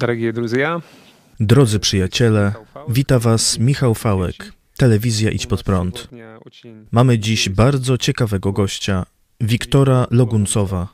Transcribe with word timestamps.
Дорогие 0.00 0.32
друзья, 0.32 0.80
Drodzy 1.40 1.78
przyjaciele, 1.80 2.54
wita 2.88 3.18
Was 3.18 3.58
Michał 3.58 3.94
Fałek, 3.94 4.52
telewizja 4.76 5.30
Idź 5.30 5.46
Pod 5.46 5.62
Prąd. 5.62 5.96
сегодня 5.98 6.38
очень 6.46 6.86
Mamy 6.92 7.18
dziś 7.18 7.48
bardzo 7.48 7.98
ciekawego 7.98 8.52
gościa, 8.52 9.06
Wiktora 9.40 10.06
Loguncowa, 10.10 10.88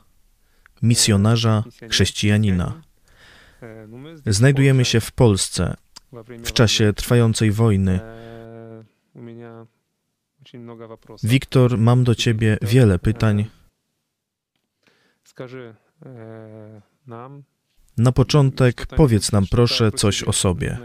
misjonarza, 0.81 1.63
chrześcijanina. 1.89 2.81
э, 3.61 3.87
ну, 3.87 3.97
мы 3.97 4.17
здесь 4.17 4.35
Знаjdujemy 4.35 4.83
в 4.83 4.87
się 4.87 4.99
w 5.01 5.11
Polsce 5.11 5.75
во 6.11 6.23
время 6.23 6.45
w 6.45 6.53
czasie 6.53 6.93
trwającej 6.93 7.51
wojny. 7.51 7.99
Э, 7.99 8.83
У 9.15 9.21
меня 9.21 9.65
очень 10.41 10.59
много 10.61 10.87
вопросов. 10.87 11.29
Wiktor, 11.29 11.77
mam 11.77 12.03
do 12.03 12.15
Ciebie 12.15 12.57
wiele 12.61 12.99
pytań. 12.99 13.45
Скажи 15.23 15.75
э, 16.01 16.81
нам, 17.07 17.43
na 17.98 18.12
początek 18.12 18.86
powiedz 18.86 19.32
nam 19.32 19.46
proszę 19.46 19.92
coś 19.92 20.22
o 20.22 20.32
sobie. 20.32 20.78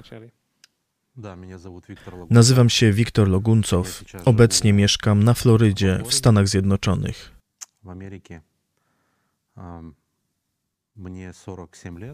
Nazywam 2.30 2.70
się 2.70 2.92
Wiktor 2.92 3.28
Loguncow. 3.30 4.04
Obecnie 4.26 4.74
mieszkam 4.74 5.24
na 5.24 5.34
Florydzie 5.34 6.00
w 6.06 6.14
Stanach 6.14 6.48
Zjednoczonych. 6.48 7.32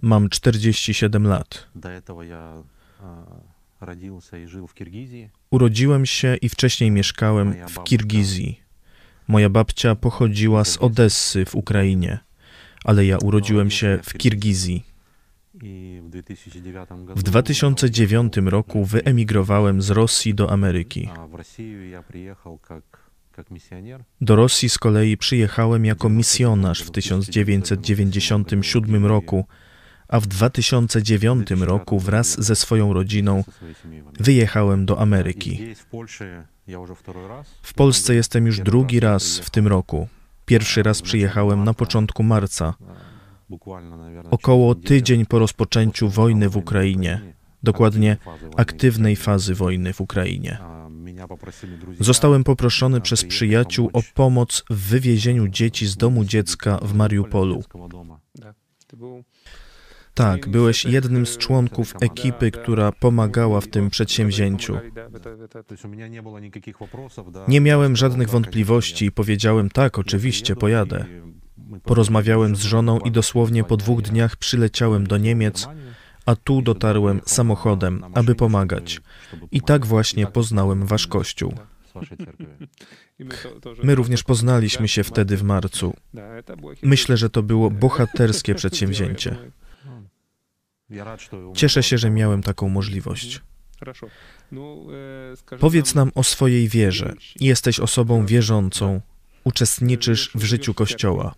Mam 0.02 0.30
47 0.30 1.28
lat. 1.28 1.70
Urodziłem 5.50 6.06
się 6.06 6.36
i 6.36 6.50
wcześniej 6.50 6.92
mieszkałem 6.92 7.56
w 7.68 7.84
Kirgizji. 7.84 8.60
Moja 9.28 9.50
babcia 9.50 9.96
pochodziła 9.96 10.66
z 10.66 10.78
Odessy 10.78 11.46
w 11.46 11.56
Ukrainie, 11.56 12.20
ale 12.84 13.06
ja 13.06 13.18
urodziłem 13.18 13.72
się 13.72 14.00
w 14.04 14.14
Kirgizji. 14.14 14.89
W 17.16 17.24
2009 17.24 18.38
roku 18.38 18.86
wyemigrowałem 18.86 19.82
z 19.82 19.90
Rosji 19.90 20.36
do 20.36 20.52
Ameryki. 20.52 21.10
Do 24.22 24.36
Rosji 24.36 24.70
z 24.70 24.78
kolei 24.78 25.18
przyjechałem 25.18 25.86
jako 25.86 26.10
misjonarz 26.10 26.84
w 26.84 26.92
1997 26.92 29.06
roku, 29.06 29.46
a 30.08 30.20
w 30.20 30.28
2009 30.28 31.52
roku 31.52 32.00
wraz 32.00 32.42
ze 32.42 32.56
swoją 32.56 32.94
rodziną 32.94 33.44
wyjechałem 34.20 34.86
do 34.86 35.00
Ameryki. 35.00 35.76
W 37.62 37.74
Polsce 37.74 38.16
jestem 38.16 38.46
już 38.46 38.60
drugi 38.60 39.00
raz 39.00 39.40
w 39.40 39.50
tym 39.50 39.68
roku. 39.68 40.08
Pierwszy 40.46 40.84
raz 40.84 41.02
przyjechałem 41.02 41.64
na 41.64 41.74
początku 41.74 42.24
marca 42.24 42.74
około 44.32 44.76
tydzień 44.76 45.26
po 45.26 45.40
rozpoczęciu 45.40 46.10
wojny 46.10 46.50
w 46.50 46.58
Ukrainie, 46.58 47.22
dokładnie 47.64 48.18
aktywnej 48.58 49.16
fazy 49.16 49.56
wojny 49.56 49.94
w 49.94 50.02
Ukrainie. 50.02 50.58
Zostałem 52.00 52.44
poproszony 52.44 53.02
przez 53.02 53.26
przyjaciół 53.26 53.90
o 53.94 54.02
pomoc 54.14 54.64
w 54.70 54.90
wywiezieniu 54.90 55.48
dzieci 55.48 55.88
z 55.88 55.98
domu 55.98 56.26
dziecka 56.26 56.80
w 56.82 56.94
Mariupolu. 56.94 57.64
Tak, 60.14 60.40
tak 60.42 60.50
byłeś 60.50 60.86
jednym 60.86 61.26
z 61.26 61.38
członków 61.38 61.94
ekipy, 62.02 62.52
która 62.52 62.92
pomagała 62.92 63.62
w 63.62 63.68
tym 63.68 63.90
przedsięwzięciu. 63.90 64.78
Nie 67.48 67.62
miałem 67.62 67.96
żadnych 67.96 68.30
wątpliwości 68.30 69.06
i 69.06 69.12
powiedziałem 69.12 69.70
tak, 69.70 70.00
oczywiście, 70.00 70.56
pojadę. 70.56 71.06
Porozmawiałem 71.84 72.56
z 72.56 72.62
żoną 72.62 73.00
i 73.00 73.12
dosłownie 73.12 73.64
po 73.64 73.78
dwóch 73.78 74.02
dniach 74.02 74.36
przyleciałem 74.36 75.08
do 75.08 75.18
Niemiec, 75.18 75.68
a 76.26 76.36
tu 76.36 76.62
dotarłem 76.62 77.22
samochodem, 77.26 78.04
aby 78.14 78.36
pomagać. 78.36 79.02
I 79.52 79.62
tak 79.62 79.86
właśnie 79.86 80.28
poznałem 80.28 80.86
wasz 80.86 81.08
kościół. 81.08 81.54
My 83.84 83.96
również 83.96 84.24
poznaliśmy 84.24 84.88
się 84.88 85.04
wtedy 85.04 85.38
w 85.38 85.44
marcu. 85.44 85.94
Myślę, 86.84 87.18
że 87.18 87.30
to 87.30 87.44
było 87.44 87.72
bohaterskie 87.72 88.56
przedsięwzięcie. 88.56 89.36
Cieszę 91.56 91.84
się, 91.84 91.98
że 91.98 92.10
miałem 92.10 92.44
taką 92.44 92.70
możliwość. 92.70 93.42
Powiedz 95.60 95.96
nam 95.96 96.12
o 96.16 96.24
swojej 96.24 96.68
wierze. 96.68 97.14
Jesteś 97.40 97.80
osobą 97.80 98.26
wierzącą 98.26 99.02
uczestniczysz 99.44 100.32
w 100.36 100.44
życiu 100.44 100.74
Kościoła. 100.74 101.36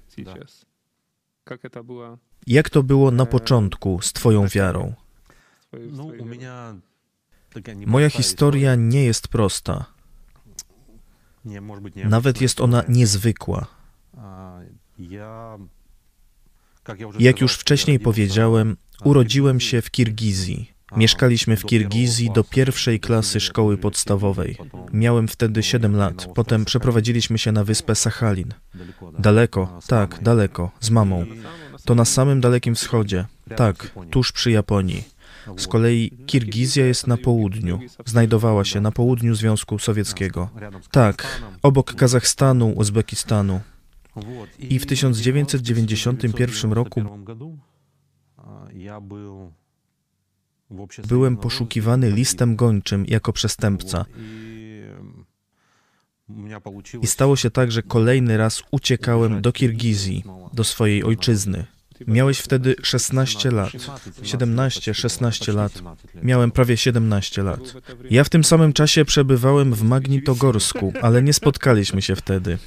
Jak 2.47 2.69
to 2.69 2.83
było 2.83 3.11
na 3.11 3.25
początku 3.25 4.01
z 4.01 4.13
Twoją 4.13 4.47
wiarą? 4.47 4.93
Moja 7.85 8.09
historia 8.09 8.75
nie 8.75 9.03
jest 9.03 9.27
prosta. 9.27 9.85
Nawet 11.95 12.41
jest 12.41 12.61
ona 12.61 12.83
niezwykła. 12.89 13.67
Jak 17.19 17.41
już 17.41 17.55
wcześniej 17.55 17.99
powiedziałem, 17.99 18.77
urodziłem 19.03 19.59
się 19.59 19.81
w 19.81 19.91
Kirgizji. 19.91 20.71
Mieszkaliśmy 20.97 21.57
w 21.57 21.65
Kirgizji 21.65 22.31
do 22.31 22.43
pierwszej 22.43 22.99
klasy 22.99 23.39
szkoły 23.39 23.77
podstawowej. 23.77 24.57
Miałem 24.93 25.27
wtedy 25.27 25.63
7 25.63 25.95
lat. 25.95 26.27
Potem 26.35 26.65
przeprowadziliśmy 26.65 27.37
się 27.37 27.51
na 27.51 27.63
wyspę 27.63 27.95
Sachalin. 27.95 28.53
Daleko, 29.19 29.79
tak, 29.87 30.23
daleko, 30.23 30.71
z 30.79 30.89
mamą. 30.89 31.25
To 31.85 31.95
na 31.95 32.05
samym 32.05 32.41
Dalekim 32.41 32.75
Wschodzie. 32.75 33.25
Tak, 33.55 33.91
tuż 34.09 34.31
przy 34.31 34.51
Japonii. 34.51 35.03
Z 35.57 35.67
kolei 35.67 36.11
Kirgizja 36.25 36.85
jest 36.85 37.07
na 37.07 37.17
południu. 37.17 37.79
Znajdowała 38.05 38.65
się 38.65 38.81
na 38.81 38.91
południu 38.91 39.35
Związku 39.35 39.79
Sowieckiego. 39.79 40.49
Tak, 40.91 41.41
obok 41.63 41.93
Kazachstanu, 41.93 42.69
Uzbekistanu. 42.69 43.59
I 44.59 44.79
w 44.79 44.85
1991 44.85 46.73
roku 46.73 47.01
Byłem 51.07 51.37
poszukiwany 51.37 52.11
listem 52.11 52.55
gończym 52.55 53.05
jako 53.07 53.33
przestępca. 53.33 54.05
I 57.01 57.07
stało 57.07 57.35
się 57.35 57.49
tak, 57.49 57.71
że 57.71 57.83
kolejny 57.83 58.37
raz 58.37 58.63
uciekałem 58.71 59.41
do 59.41 59.51
Kirgizji, 59.51 60.23
do 60.53 60.63
swojej 60.63 61.03
ojczyzny. 61.03 61.65
Miałeś 62.07 62.39
wtedy 62.39 62.75
16 62.83 63.51
lat. 63.51 63.71
17, 64.23 64.93
16 64.93 65.53
lat. 65.53 65.81
Miałem 66.23 66.51
prawie 66.51 66.77
17 66.77 67.43
lat. 67.43 67.59
Ja 68.09 68.23
w 68.23 68.29
tym 68.29 68.43
samym 68.43 68.73
czasie 68.73 69.05
przebywałem 69.05 69.73
w 69.73 69.83
Magnitogorsku, 69.83 70.93
ale 71.01 71.23
nie 71.23 71.33
spotkaliśmy 71.33 72.01
się 72.01 72.15
wtedy. 72.15 72.57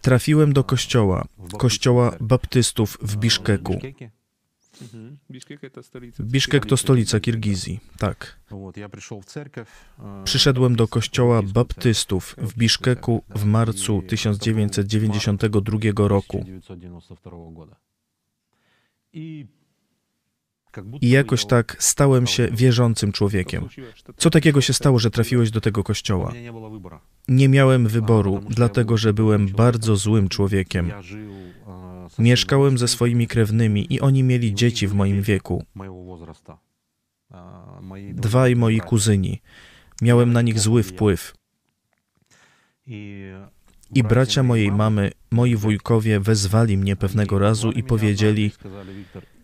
Trafiłem 0.00 0.52
do 0.52 0.64
kościoła, 0.64 1.24
kościoła 1.58 2.16
baptystów 2.20 2.98
w 3.02 3.16
Biszkeku. 3.16 3.78
Biszkek 6.20 6.66
to 6.66 6.76
stolica 6.76 7.20
Kirgizji, 7.20 7.80
tak. 7.98 8.40
Przyszedłem 10.24 10.76
do 10.76 10.88
kościoła 10.88 11.42
baptystów 11.42 12.36
w 12.38 12.54
Biszkeku 12.54 13.24
w 13.28 13.44
marcu 13.44 14.02
1992 14.02 16.08
roku. 16.08 16.44
I 21.00 21.10
jakoś 21.10 21.46
tak 21.46 21.76
stałem 21.78 22.26
się 22.26 22.48
wierzącym 22.52 23.12
człowiekiem. 23.12 23.68
Co 24.16 24.30
takiego 24.30 24.60
się 24.60 24.72
stało, 24.72 24.98
że 24.98 25.10
trafiłeś 25.10 25.50
do 25.50 25.60
tego 25.60 25.84
kościoła? 25.84 26.32
Nie 27.28 27.48
miałem 27.48 27.88
wyboru, 27.88 28.40
dlatego 28.48 28.96
że 28.96 29.12
byłem 29.12 29.48
bardzo 29.48 29.96
złym 29.96 30.28
człowiekiem. 30.28 30.90
Mieszkałem 32.18 32.78
ze 32.78 32.88
swoimi 32.88 33.26
krewnymi 33.26 33.86
i 33.94 34.00
oni 34.00 34.22
mieli 34.22 34.54
dzieci 34.54 34.86
w 34.86 34.94
moim 34.94 35.22
wieku. 35.22 35.64
Dwaj 38.12 38.56
moi 38.56 38.80
kuzyni. 38.80 39.42
Miałem 40.02 40.32
na 40.32 40.42
nich 40.42 40.60
zły 40.60 40.82
wpływ. 40.82 41.34
I, 43.94 44.02
bracia 44.02 44.42
mojej 44.42 44.72
mamy, 44.72 45.10
moi 45.30 45.56
wujkowie, 45.56 46.20
wezwali 46.20 46.76
mnie 46.76 46.96
pewnego 46.96 47.38
razu 47.38 47.72
i 47.72 47.82
powiedzieli: 47.82 48.52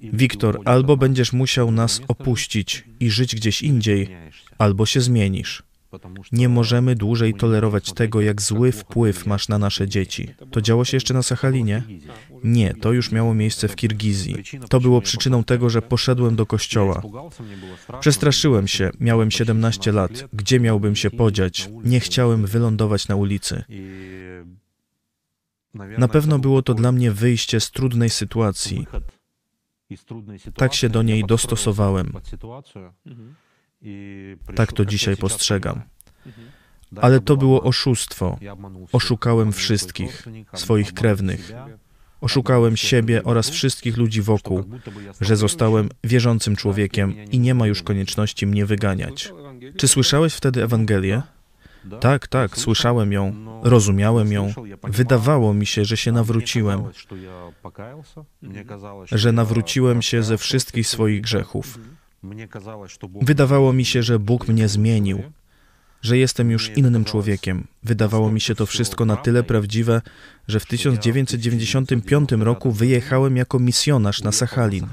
Wiktor, 0.02 0.60
albo 0.64 0.96
będziesz 0.96 1.32
musiał 1.32 1.70
nas 1.70 2.00
opuścić 2.08 2.84
i 3.00 3.10
żyć 3.10 3.34
gdzieś 3.36 3.62
indziej, 3.62 4.16
albo 4.58 4.86
się 4.86 5.00
zmienisz. 5.00 5.65
Nie 6.32 6.48
możemy 6.48 6.94
dłużej 6.94 7.34
tolerować 7.34 7.92
tego, 7.92 8.20
jak 8.20 8.42
zły 8.42 8.72
wpływ 8.72 9.26
masz 9.26 9.48
na 9.48 9.58
nasze 9.58 9.88
dzieci. 9.88 10.34
To 10.50 10.60
działo 10.60 10.84
się 10.84 10.96
jeszcze 10.96 11.14
na 11.14 11.22
Sachalinie? 11.22 11.82
Nie, 12.44 12.74
to 12.74 12.92
już 12.92 13.12
miało 13.12 13.34
miejsce 13.34 13.68
w 13.68 13.76
Kirgizji. 13.76 14.36
To 14.68 14.80
było 14.80 15.00
przyczyną 15.00 15.44
tego, 15.44 15.70
że 15.70 15.82
poszedłem 15.82 16.36
do 16.36 16.46
kościoła. 16.46 17.02
Przestraszyłem 18.00 18.66
się, 18.68 18.90
miałem 19.00 19.30
17 19.30 19.92
lat. 19.92 20.24
Gdzie 20.32 20.60
miałbym 20.60 20.96
się 20.96 21.10
podziać? 21.10 21.68
Nie 21.84 22.00
chciałem 22.00 22.46
wylądować 22.46 23.08
na 23.08 23.16
ulicy. 23.16 23.64
Na 25.98 26.08
pewno 26.08 26.38
było 26.38 26.62
to 26.62 26.74
dla 26.74 26.92
mnie 26.92 27.12
wyjście 27.12 27.60
z 27.60 27.70
trudnej 27.70 28.10
sytuacji. 28.10 28.86
Tak 30.54 30.74
się 30.74 30.88
do 30.88 31.02
niej 31.02 31.24
dostosowałem. 31.24 32.12
Mhm. 33.06 33.34
Tak 34.54 34.72
to 34.72 34.84
dzisiaj 34.84 35.16
postrzegam. 35.16 35.82
Mhm. 36.26 36.48
Ale 36.96 37.20
to 37.20 37.36
było 37.36 37.62
oszustwo. 37.62 38.38
Oszukałem 38.92 39.52
wszystkich, 39.52 40.26
swoich 40.54 40.92
krewnych. 40.92 41.52
Oszukałem 42.20 42.76
siebie 42.76 43.24
oraz 43.24 43.50
wszystkich 43.50 43.96
ludzi 43.96 44.22
wokół, 44.22 44.64
że 45.20 45.36
zostałem 45.36 45.88
wierzącym 46.04 46.56
człowiekiem 46.56 47.14
i 47.30 47.38
nie 47.38 47.54
ma 47.54 47.66
już 47.66 47.82
konieczności 47.82 48.46
mnie 48.46 48.66
wyganiać. 48.66 49.32
Czy 49.76 49.88
słyszałeś 49.88 50.34
wtedy 50.34 50.62
Ewangelię? 50.62 51.22
Tak, 52.00 52.26
tak, 52.26 52.58
słyszałem 52.58 53.12
ją, 53.12 53.34
rozumiałem 53.62 54.32
ją. 54.32 54.52
Wydawało 54.82 55.54
mi 55.54 55.66
się, 55.66 55.84
że 55.84 55.96
się 55.96 56.12
nawróciłem, 56.12 56.82
że 59.12 59.32
nawróciłem 59.32 60.02
się 60.02 60.22
ze 60.22 60.38
wszystkich 60.38 60.88
swoich 60.88 61.20
grzechów. 61.20 61.78
Wydawało 63.21 63.73
mi 63.73 63.85
się, 63.85 64.03
że 64.03 64.19
Bóg 64.19 64.47
mnie 64.47 64.67
zmienił, 64.67 65.23
że 66.01 66.17
jestem 66.17 66.51
już 66.51 66.69
innym 66.77 67.05
człowiekiem. 67.05 67.67
Wydawało 67.83 68.31
mi 68.31 68.41
się 68.41 68.55
to 68.55 68.65
wszystko 68.65 69.05
na 69.05 69.15
tyle 69.15 69.43
prawdziwe, 69.43 70.01
że 70.47 70.59
w 70.59 70.65
1995 70.65 72.31
roku 72.31 72.71
wyjechałem 72.71 73.37
jako 73.37 73.59
misjonarz 73.59 74.21
na 74.21 74.31
Sachalin, 74.31 74.87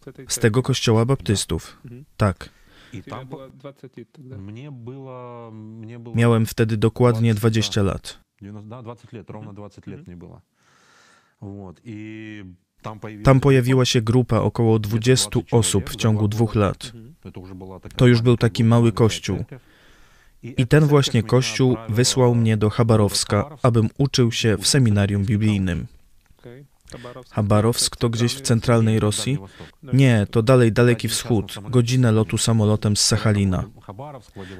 Z 0.00 0.12
tej 0.14 0.26
z 0.28 0.38
tego 0.38 0.62
kościoła 0.62 1.04
baptystów. 1.04 1.78
Mhm. 1.84 2.04
Tak. 2.16 2.50
I 2.92 3.02
Тебе 3.02 3.16
tam 3.16 3.28
było 3.28 3.48
20 3.48 3.88
lat 3.96 4.12
тогда. 4.12 4.36
mnie 4.36 4.72
było, 4.72 5.50
mnie 5.52 5.98
było 5.98 6.16
Miałem 6.16 6.46
wtedy 6.46 6.76
dokładnie 6.76 7.34
20 7.34 7.82
lat. 7.82 8.18
90, 8.40 8.68
да, 8.68 8.82
20 8.82 9.16
лет, 9.16 9.30
ровно 9.30 9.52
20 9.52 9.86
лет 9.86 10.06
мне 10.06 10.16
было. 10.16 10.40
Вот. 11.40 11.80
И 11.84 12.44
там 12.44 12.44
появилась 12.44 12.67
Tam 13.23 13.39
pojawiła 13.39 13.85
się 13.85 14.01
grupa 14.01 14.39
około 14.39 14.79
20 14.79 15.29
osób 15.51 15.89
w 15.89 15.95
ciągu 15.95 16.27
dwóch 16.27 16.55
lat. 16.55 16.91
To 17.95 18.07
już 18.07 18.21
był 18.21 18.37
taki 18.37 18.63
mały 18.63 18.91
kościół. 18.91 19.45
I 20.43 20.67
ten 20.67 20.85
właśnie 20.85 21.23
kościół 21.23 21.77
wysłał 21.89 22.35
mnie 22.35 22.57
do 22.57 22.69
Chabarowska, 22.69 23.57
abym 23.63 23.89
uczył 23.97 24.31
się 24.31 24.57
w 24.57 24.67
seminarium 24.67 25.25
biblijnym. 25.25 25.87
Chabarowsk 27.29 27.95
to 27.95 28.09
gdzieś 28.09 28.33
w 28.33 28.41
centralnej 28.41 28.99
Rosji? 28.99 29.37
Nie, 29.93 30.27
to 30.31 30.41
dalej 30.43 30.71
Daleki 30.71 31.07
Wschód, 31.07 31.55
godzinę 31.69 32.11
lotu 32.11 32.37
samolotem 32.37 32.97
z 32.97 33.05
Sachalina. 33.05 33.63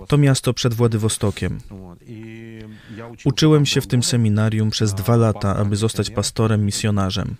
To 0.07 0.18
miasto 0.18 0.54
przed 0.54 0.74
Władywostokiem. 0.74 1.60
Uczyłem 3.25 3.66
się 3.66 3.81
w 3.81 3.88
tym 3.88 4.04
seminarium 4.04 4.69
przez 4.69 4.94
dwa 4.94 5.16
lata, 5.16 5.56
aby 5.56 5.75
zostać 5.75 6.10
pastorem 6.10 6.66
misjonarzem. 6.66 7.36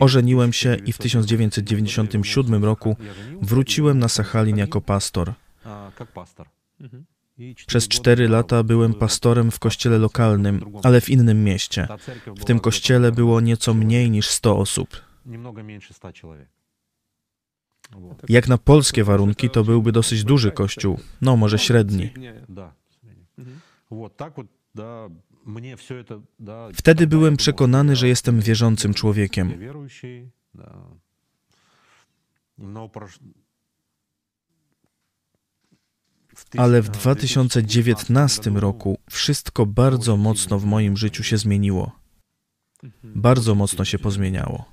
Ożeniłem 0.00 0.52
się 0.52 0.76
i 0.86 0.92
w 0.92 0.98
1997 0.98 2.64
roku 2.64 2.96
wróciłem 3.42 3.98
na 3.98 4.08
Sachalin 4.08 4.56
jako 4.56 4.80
pastor. 4.80 5.32
Przez 7.66 7.88
cztery 7.88 8.28
lata 8.28 8.62
byłem 8.62 8.94
pastorem 8.94 9.50
w 9.50 9.58
kościele 9.58 9.98
lokalnym, 9.98 10.64
ale 10.82 11.00
w 11.00 11.10
innym 11.10 11.44
mieście. 11.44 11.88
W 12.26 12.44
tym 12.44 12.60
kościele 12.60 13.12
było 13.12 13.40
nieco 13.40 13.74
mniej 13.74 14.10
niż 14.10 14.28
100 14.28 14.58
osób. 14.58 14.88
Jak 18.28 18.48
na 18.48 18.58
polskie 18.58 19.04
warunki, 19.04 19.50
to 19.50 19.64
byłby 19.64 19.92
dosyć 19.92 20.24
duży 20.24 20.52
kościół, 20.52 21.00
no 21.20 21.36
może 21.36 21.58
średni. 21.58 22.04
Mhm. 22.04 22.46
Mhm. 23.38 23.60
Mhm. 24.76 25.20
Wtedy 26.74 27.06
byłem 27.06 27.36
przekonany, 27.36 27.96
że 27.96 28.08
jestem 28.08 28.40
wierzącym 28.40 28.94
człowiekiem. 28.94 29.52
Ale 36.56 36.82
w 36.82 36.88
2019 36.88 38.50
roku 38.50 38.98
wszystko 39.10 39.66
bardzo 39.66 40.16
mocno 40.16 40.58
w 40.58 40.64
moim 40.64 40.96
życiu 40.96 41.22
się 41.22 41.38
zmieniło. 41.38 41.92
Bardzo 43.04 43.54
mocno 43.54 43.84
się 43.84 43.98
pozmieniało. 43.98 44.64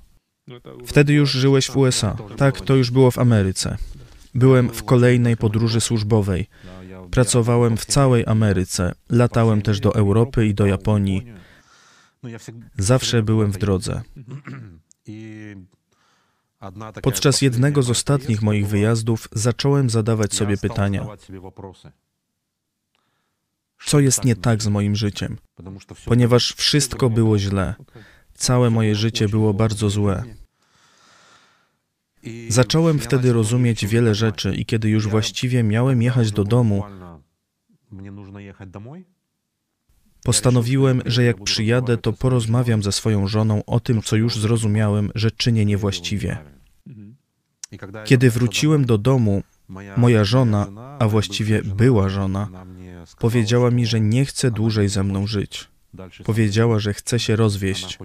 Wtedy 0.86 1.12
już 1.12 1.30
żyłeś 1.30 1.70
w 1.70 1.76
USA. 1.76 2.16
Tak, 2.36 2.60
to 2.60 2.76
już 2.76 2.90
było 2.90 3.10
w 3.10 3.18
Ameryce. 3.18 3.76
Byłem 4.34 4.70
w 4.70 4.84
kolejnej 4.84 5.36
podróży 5.36 5.80
służbowej. 5.80 6.46
Pracowałem 7.16 7.76
w 7.76 7.84
całej 7.84 8.24
Ameryce, 8.26 8.94
latałem 9.10 9.62
też 9.62 9.80
do 9.80 9.94
Europy 9.94 10.46
i 10.46 10.54
do 10.54 10.66
Japonii. 10.66 11.26
Zawsze 12.78 13.22
byłem 13.22 13.52
w 13.52 13.58
drodze. 13.58 14.02
Podczas 17.02 17.42
jednego 17.42 17.82
z 17.82 17.90
ostatnich 17.90 18.42
moich 18.42 18.68
wyjazdów 18.68 19.28
zacząłem 19.32 19.90
zadawać 19.90 20.34
sobie 20.34 20.56
pytania. 20.56 21.06
Co 23.86 24.00
jest 24.00 24.24
nie 24.24 24.36
tak 24.36 24.62
z 24.62 24.66
moim 24.66 24.96
życiem? 24.96 25.36
Ponieważ 26.04 26.52
wszystko 26.52 27.10
było 27.10 27.38
źle. 27.38 27.74
Całe 28.34 28.70
moje 28.70 28.94
życie 28.94 29.28
było 29.28 29.54
bardzo 29.54 29.90
złe. 29.90 30.24
Zacząłem 32.48 32.98
wtedy 32.98 33.32
rozumieć 33.32 33.86
wiele 33.86 34.14
rzeczy 34.14 34.54
i 34.54 34.66
kiedy 34.66 34.88
już 34.88 35.08
właściwie 35.08 35.62
miałem 35.62 36.02
jechać 36.02 36.32
do 36.32 36.44
domu, 36.44 36.84
Postanowiłem, 40.24 41.02
że 41.06 41.24
jak 41.24 41.44
przyjadę, 41.44 41.98
to 41.98 42.12
porozmawiam 42.12 42.82
ze 42.82 42.92
swoją 42.92 43.26
żoną 43.26 43.64
o 43.64 43.80
tym, 43.80 44.02
co 44.02 44.16
już 44.16 44.38
zrozumiałem, 44.38 45.10
że 45.14 45.30
czynię 45.30 45.64
niewłaściwie. 45.64 46.38
Kiedy 48.04 48.30
wróciłem 48.30 48.84
do 48.84 48.98
domu, 48.98 49.42
moja 49.96 50.24
żona, 50.24 50.66
a 50.98 51.08
właściwie 51.08 51.62
była 51.62 52.08
żona, 52.08 52.48
powiedziała 53.18 53.70
mi, 53.70 53.86
że 53.86 54.00
nie 54.00 54.24
chce 54.24 54.50
dłużej 54.50 54.88
ze 54.88 55.04
mną 55.04 55.26
żyć. 55.26 55.68
Powiedziała, 56.24 56.78
że 56.78 56.94
chce 56.94 57.18
się 57.18 57.36
rozwieść. 57.36 57.98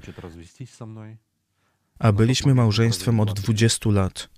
A 1.99 2.11
byliśmy 2.11 2.55
małżeństwem 2.55 3.19
od 3.19 3.33
20 3.33 3.89
lat. 3.89 4.29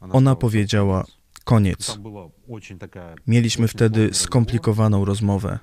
Ona 0.00 0.36
powiedziała: 0.36 1.04
koniec. 1.44 1.98
Mieliśmy 3.26 3.68
wtedy 3.68 4.14
skomplikowaną 4.14 5.04
rozmowę. 5.04 5.58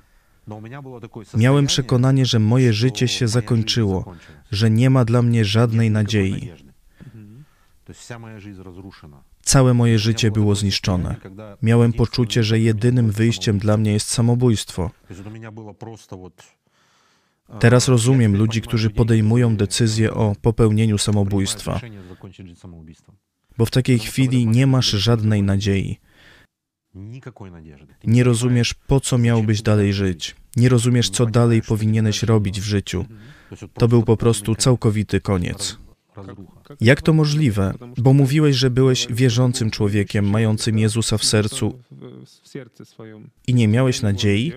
Miałem 1.36 1.66
przekonanie, 1.66 2.26
że 2.26 2.38
moje 2.38 2.72
życie 2.72 3.08
się 3.08 3.28
zakończyło, 3.28 4.14
że 4.50 4.70
nie 4.70 4.90
ma 4.90 5.04
dla 5.04 5.22
mnie 5.22 5.44
żadnej 5.44 5.90
nadziei. 5.90 6.52
Całe 9.42 9.74
moje 9.74 9.98
życie 9.98 10.30
było 10.30 10.54
zniszczone. 10.54 11.16
Miałem 11.62 11.92
poczucie, 11.92 12.42
że 12.42 12.58
jedynym 12.58 13.10
wyjściem 13.10 13.58
dla 13.58 13.76
mnie 13.76 13.92
jest 13.92 14.08
samobójstwo. 14.08 14.90
Teraz 17.60 17.88
rozumiem 17.88 18.36
ludzi, 18.36 18.62
którzy 18.62 18.90
podejmują 18.90 19.56
decyzję 19.56 20.14
o 20.14 20.36
popełnieniu 20.42 20.98
samobójstwa 20.98 21.80
bo 23.58 23.66
w 23.66 23.70
takiej 23.70 23.98
chwili 23.98 24.46
nie 24.46 24.66
masz 24.66 24.90
żadnej 24.90 25.42
nadziei. 25.42 25.98
Nie 28.04 28.24
rozumiesz, 28.24 28.74
po 28.74 29.00
co 29.00 29.18
miałbyś 29.18 29.62
dalej 29.62 29.92
żyć. 29.92 30.36
Nie 30.56 30.68
rozumiesz, 30.68 31.10
co 31.10 31.26
dalej 31.26 31.62
powinieneś 31.62 32.22
robić 32.22 32.60
w 32.60 32.64
życiu. 32.64 33.04
To 33.74 33.88
był 33.88 34.02
po 34.02 34.16
prostu 34.16 34.54
całkowity 34.54 35.20
koniec. 35.20 35.78
Jak 36.80 37.02
to 37.02 37.12
możliwe? 37.12 37.74
Bo 37.98 38.12
mówiłeś, 38.12 38.56
że 38.56 38.70
byłeś 38.70 39.06
wierzącym 39.10 39.70
człowiekiem, 39.70 40.30
mającym 40.30 40.78
Jezusa 40.78 41.18
w 41.18 41.24
sercu 41.24 41.78
i 43.46 43.54
nie 43.54 43.68
miałeś 43.68 44.02
nadziei? 44.02 44.52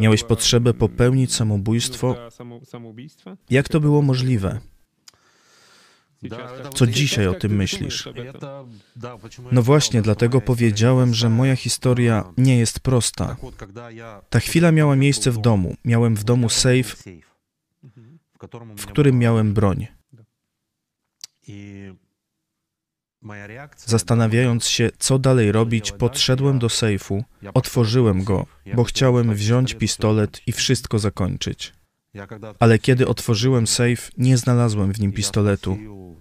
Miałeś 0.00 0.22
potrzebę 0.22 0.74
popełnić 0.74 1.34
samobójstwo? 1.34 2.16
Jak 3.50 3.68
to 3.68 3.80
było 3.80 4.02
możliwe? 4.02 4.60
Co 6.74 6.86
dzisiaj 6.86 7.26
o 7.26 7.34
tym 7.34 7.56
myślisz? 7.56 8.08
No 9.52 9.62
właśnie 9.62 10.02
dlatego 10.02 10.40
powiedziałem, 10.40 11.14
że 11.14 11.30
moja 11.30 11.56
historia 11.56 12.24
nie 12.38 12.58
jest 12.58 12.80
prosta. 12.80 13.36
Ta 14.30 14.40
chwila 14.40 14.72
miała 14.72 14.96
miejsce 14.96 15.30
w 15.30 15.38
domu. 15.38 15.76
Miałem 15.84 16.16
w 16.16 16.24
domu 16.24 16.48
sejf, 16.48 17.02
w 18.76 18.86
którym 18.86 19.18
miałem 19.18 19.54
broń. 19.54 19.86
Zastanawiając 23.76 24.66
się, 24.66 24.90
co 24.98 25.18
dalej 25.18 25.52
robić, 25.52 25.92
podszedłem 25.92 26.58
do 26.58 26.68
sejfu, 26.68 27.24
otworzyłem 27.54 28.24
go, 28.24 28.46
bo 28.74 28.84
chciałem 28.84 29.34
wziąć 29.34 29.74
pistolet 29.74 30.40
i 30.46 30.52
wszystko 30.52 30.98
zakończyć 30.98 31.75
ale 32.58 32.78
kiedy 32.78 33.08
otworzyłem 33.08 33.66
sejf, 33.66 34.10
nie 34.18 34.36
znalazłem 34.36 34.92
w 34.92 35.00
nim 35.00 35.12
pistoletu. 35.12 35.78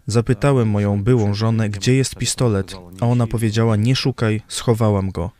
Zapytałem 0.08 0.70
moją 0.70 1.04
byłą 1.04 1.34
żonę, 1.34 1.70
gdzie 1.70 1.96
jest 1.96 2.16
pistolet, 2.16 2.74
a 3.02 3.06
ona 3.06 3.28
powiedziała: 3.28 3.76
Nie 3.76 3.96
szukaj, 3.96 4.42
schowałam 4.48 5.12
go. 5.12 5.32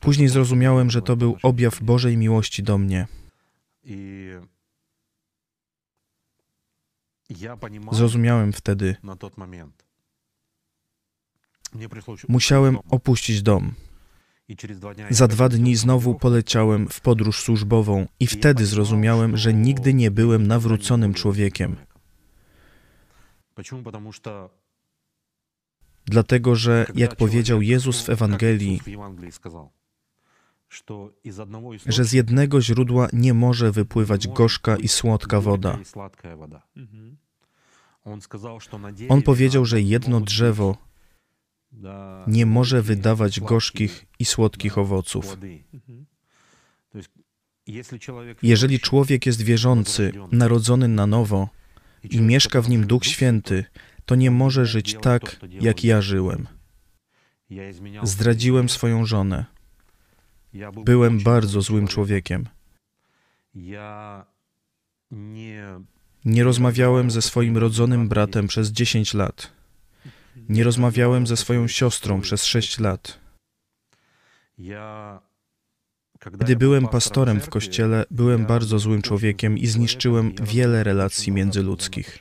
Później 0.00 0.28
zrozumiałem, 0.28 0.90
że 0.90 1.02
to 1.02 1.16
był 1.16 1.36
objaw 1.42 1.82
Bożej 1.82 2.16
miłości 2.16 2.62
do 2.62 2.78
mnie. 2.78 3.06
Zrozumiałem 7.92 8.52
wtedy. 8.52 8.96
Musiałem 12.28 12.78
opuścić 12.90 13.42
dom. 13.42 13.74
Za 15.10 15.28
dwa 15.28 15.48
dni 15.48 15.76
znowu 15.76 16.14
poleciałem 16.14 16.88
w 16.88 17.00
podróż 17.00 17.42
służbową 17.42 18.06
i 18.20 18.26
wtedy 18.26 18.66
zrozumiałem, 18.66 19.36
że 19.36 19.54
nigdy 19.54 19.94
nie 19.94 20.10
byłem 20.10 20.46
nawróconym 20.46 21.14
człowiekiem. 21.14 21.76
Dlatego, 26.06 26.56
że, 26.56 26.86
jak 26.94 27.16
powiedział 27.16 27.62
Jezus 27.62 28.02
w 28.02 28.10
Ewangelii, 28.10 28.80
że 31.86 32.04
z 32.04 32.12
jednego 32.12 32.60
źródła 32.60 33.08
nie 33.12 33.34
może 33.34 33.72
wypływać 33.72 34.28
gorzka 34.28 34.76
i 34.76 34.88
słodka 34.88 35.40
woda. 35.40 35.78
On 39.08 39.22
powiedział, 39.22 39.64
że 39.64 39.80
jedno 39.80 40.20
drzewo 40.20 40.76
nie 42.26 42.46
może 42.46 42.82
wydawać 42.82 43.40
gorzkich 43.40 44.06
i 44.18 44.24
słodkich 44.24 44.78
owoców. 44.78 45.38
Jeżeli 48.42 48.80
człowiek 48.80 49.26
jest 49.26 49.42
wierzący, 49.42 50.12
narodzony 50.32 50.88
na 50.88 51.06
nowo 51.06 51.48
i 52.10 52.20
mieszka 52.20 52.62
w 52.62 52.68
nim 52.68 52.86
Duch 52.86 53.04
Święty, 53.06 53.64
to 54.04 54.14
nie 54.14 54.30
może 54.30 54.66
żyć 54.66 54.96
tak, 55.02 55.40
jak 55.60 55.84
ja 55.84 56.02
żyłem. 56.02 56.48
Zdradziłem 58.02 58.68
swoją 58.68 59.06
żonę. 59.06 59.44
Byłem 60.84 61.20
bardzo 61.20 61.60
złym 61.60 61.88
człowiekiem. 61.88 62.48
Nie 66.24 66.44
rozmawiałem 66.44 67.10
ze 67.10 67.22
swoim 67.22 67.56
rodzonym 67.56 68.08
bratem 68.08 68.46
przez 68.46 68.70
10 68.70 69.14
lat. 69.14 69.61
Nie 70.48 70.64
rozmawiałem 70.64 71.26
ze 71.26 71.36
swoją 71.36 71.68
siostrą 71.68 72.20
przez 72.20 72.44
sześć 72.44 72.78
lat. 72.78 73.20
Kiedy 76.38 76.56
byłem 76.56 76.88
pastorem 76.88 77.40
w 77.40 77.48
kościele, 77.48 78.04
byłem 78.10 78.46
bardzo 78.46 78.78
złym 78.78 79.02
człowiekiem 79.02 79.58
i 79.58 79.66
zniszczyłem 79.66 80.34
wiele 80.42 80.84
relacji 80.84 81.32
międzyludzkich. 81.32 82.20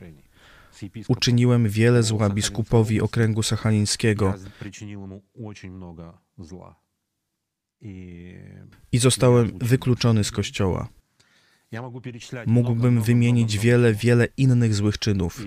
Uczyniłem 1.08 1.70
wiele 1.70 2.04
zła 2.04 2.30
biskupowi 2.30 3.02
okręgu 3.02 3.44
sachalińskiego 3.44 4.34
i 8.92 8.98
zostałem 8.98 9.60
wykluczony 9.60 10.24
z 10.24 10.32
kościoła. 10.32 10.90
Mógłbym 12.46 13.02
wymienić 13.02 13.58
wiele, 13.58 13.94
wiele 13.94 14.28
innych 14.38 14.76
złych 14.76 14.98
czynów. 15.00 15.46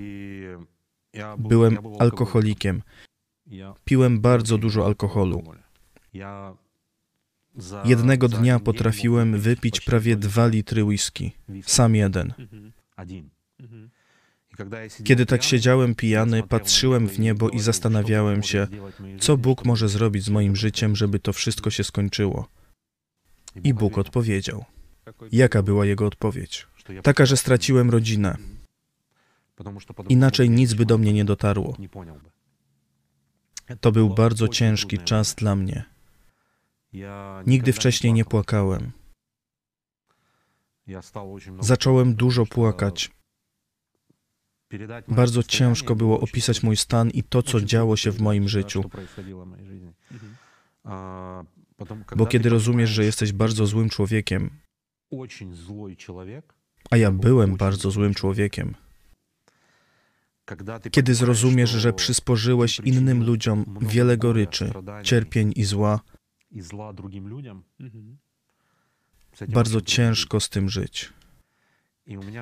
Byłem 1.38 1.78
alkoholikiem. 1.98 2.82
Piłem 3.84 4.20
bardzo 4.20 4.58
dużo 4.58 4.86
alkoholu. 4.86 5.42
Jednego 7.84 8.28
dnia 8.28 8.60
potrafiłem 8.60 9.40
wypić 9.40 9.80
prawie 9.80 10.16
dwa 10.16 10.46
litry 10.46 10.84
whisky. 10.84 11.32
Sam 11.62 11.94
jeden. 11.94 12.34
Mhm. 12.38 12.72
Mhm. 13.60 13.90
Kiedy 15.04 15.26
tak 15.26 15.42
siedziałem 15.42 15.94
pijany, 15.94 16.42
patrzyłem 16.42 17.08
w 17.08 17.18
niebo 17.18 17.50
i 17.50 17.60
zastanawiałem 17.60 18.42
się, 18.42 18.66
co 19.20 19.36
Bóg 19.36 19.64
może 19.64 19.88
zrobić 19.88 20.24
z 20.24 20.28
moim 20.28 20.56
życiem, 20.56 20.96
żeby 20.96 21.18
to 21.18 21.32
wszystko 21.32 21.70
się 21.70 21.84
skończyło. 21.84 22.48
I 23.64 23.74
Bóg 23.74 23.98
odpowiedział. 23.98 24.64
Jaka 25.32 25.62
była 25.62 25.86
jego 25.86 26.06
odpowiedź? 26.06 26.66
Taka, 27.02 27.26
że 27.26 27.36
straciłem 27.36 27.90
rodzinę, 27.90 28.36
Inaczej 30.08 30.50
nic 30.50 30.74
by 30.74 30.86
do 30.86 30.98
mnie 30.98 31.12
nie 31.12 31.24
dotarło. 31.24 31.76
To 33.80 33.92
był 33.92 34.14
bardzo 34.14 34.48
ciężki 34.48 34.98
czas 34.98 35.34
dla 35.34 35.56
mnie. 35.56 35.84
Nigdy 37.46 37.72
wcześniej 37.72 38.12
nie 38.12 38.24
płakałem. 38.24 38.92
Zacząłem 41.60 42.14
dużo 42.14 42.46
płakać. 42.46 43.10
Bardzo 45.08 45.42
ciężko 45.42 45.96
było 45.96 46.20
opisać 46.20 46.62
mój 46.62 46.76
stan 46.76 47.10
i 47.10 47.22
to, 47.22 47.42
co 47.42 47.60
działo 47.60 47.96
się 47.96 48.10
w 48.10 48.20
moim 48.20 48.48
życiu. 48.48 48.84
Bo 52.16 52.26
kiedy 52.26 52.48
rozumiesz, 52.48 52.90
że 52.90 53.04
jesteś 53.04 53.32
bardzo 53.32 53.66
złym 53.66 53.88
człowiekiem, 53.88 54.50
a 56.90 56.96
ja 56.96 57.10
byłem 57.10 57.56
bardzo 57.56 57.90
złym 57.90 58.14
człowiekiem, 58.14 58.74
kiedy 60.90 61.14
zrozumiesz, 61.14 61.70
że 61.70 61.92
przysporzyłeś 61.92 62.80
innym 62.80 63.24
ludziom 63.24 63.78
wiele 63.80 64.16
goryczy, 64.16 64.72
cierpień 65.02 65.52
i 65.56 65.64
zła, 65.64 66.00
mhm. 67.80 68.18
bardzo 69.48 69.80
ciężko 69.80 70.40
z 70.40 70.48
tym 70.48 70.68
żyć. 70.68 71.12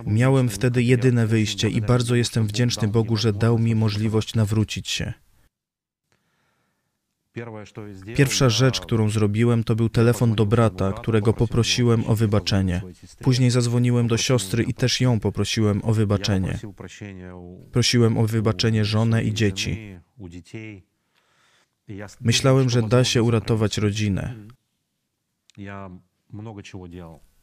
Miałem 0.07 0.49
wtedy 0.49 0.83
jedyne 0.83 1.27
wyjście 1.27 1.69
i 1.69 1.81
bardzo 1.81 2.15
jestem 2.15 2.47
wdzięczny 2.47 2.89
Bogu, 2.89 3.17
że 3.17 3.33
dał 3.33 3.59
mi 3.59 3.75
możliwość 3.75 4.35
nawrócić 4.35 4.89
się. 4.89 5.13
Pierwsza 8.17 8.49
rzecz, 8.49 8.81
którą 8.81 9.11
zrobiłem, 9.11 9.65
to 9.65 9.75
był 9.75 9.89
telefon 9.89 10.35
do 10.35 10.47
brata, 10.47 10.93
którego 10.93 11.33
poprosiłem 11.33 12.07
o 12.07 12.15
wybaczenie. 12.15 12.83
Później 13.21 13.51
zadzwoniłem 13.51 14.09
do 14.09 14.17
siostry 14.17 14.63
i 14.63 14.75
też 14.75 15.01
ją 15.01 15.21
poprosiłem 15.21 15.81
o 15.85 15.93
wybaczenie. 15.93 16.59
Prosiłem 17.73 18.19
o 18.19 18.27
wybaczenie 18.27 18.85
żonę 18.85 19.25
i 19.25 19.35
dzieci. 19.35 19.99
Myślałem, 22.21 22.71
że 22.71 22.83
da 22.83 23.05
się 23.05 23.23
uratować 23.23 23.79
rodzinę. 23.79 24.35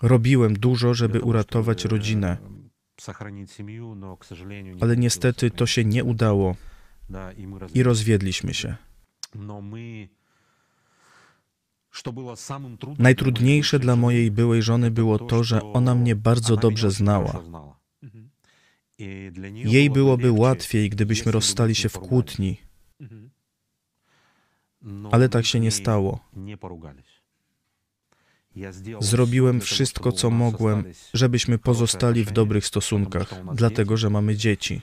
Robiłem 0.02 0.54
dużo, 0.54 0.94
żeby 0.94 1.22
uratować 1.22 1.86
rodzinę, 1.86 2.38
ale 4.82 4.98
niestety 4.98 5.52
to 5.52 5.66
się 5.66 5.86
nie 5.86 6.04
udało 6.04 6.56
i 7.74 7.84
rozwiedliśmy 7.84 8.54
się. 8.54 8.89
Najtrudniejsze 13.00 13.80
dla 13.80 13.96
mojej 13.96 14.32
byłej 14.32 14.62
żony 14.62 14.92
było 14.92 15.20
to, 15.20 15.44
że 15.44 15.62
ona 15.74 15.96
mnie 15.96 16.16
bardzo 16.16 16.58
dobrze 16.58 16.92
znała. 16.92 17.44
Jej 19.54 19.90
byłoby 19.90 20.32
łatwiej, 20.32 20.90
gdybyśmy 20.90 21.32
rozstali 21.32 21.76
się 21.76 21.90
w 21.90 22.00
kłótni, 22.00 22.58
mhm. 23.00 23.30
ale 25.12 25.30
tak 25.30 25.46
się 25.46 25.60
nie 25.60 25.72
stało. 25.72 26.20
Zrobiłem 29.00 29.62
wszystko, 29.62 30.12
co 30.12 30.30
mogłem, 30.30 30.84
żebyśmy 31.14 31.58
pozostali 31.58 32.26
w 32.26 32.32
dobrych 32.32 32.66
stosunkach, 32.66 33.34
dlatego 33.56 33.98
że 33.98 34.10
mamy 34.10 34.36
dzieci. 34.36 34.82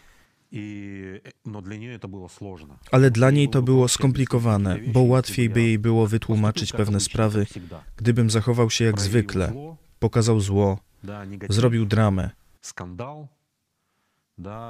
Ale 2.90 3.10
dla 3.10 3.30
niej 3.30 3.48
to 3.48 3.62
było 3.62 3.88
skomplikowane, 3.88 4.78
bo 4.92 5.00
łatwiej 5.00 5.50
by 5.50 5.62
jej 5.62 5.78
było 5.78 6.06
wytłumaczyć 6.06 6.72
pewne 6.72 7.00
sprawy, 7.00 7.46
gdybym 7.96 8.30
zachował 8.30 8.70
się 8.70 8.84
jak 8.84 9.00
zwykle, 9.00 9.52
pokazał 9.98 10.40
zło, 10.40 10.78
zrobił 11.48 11.86
dramę. 11.86 12.30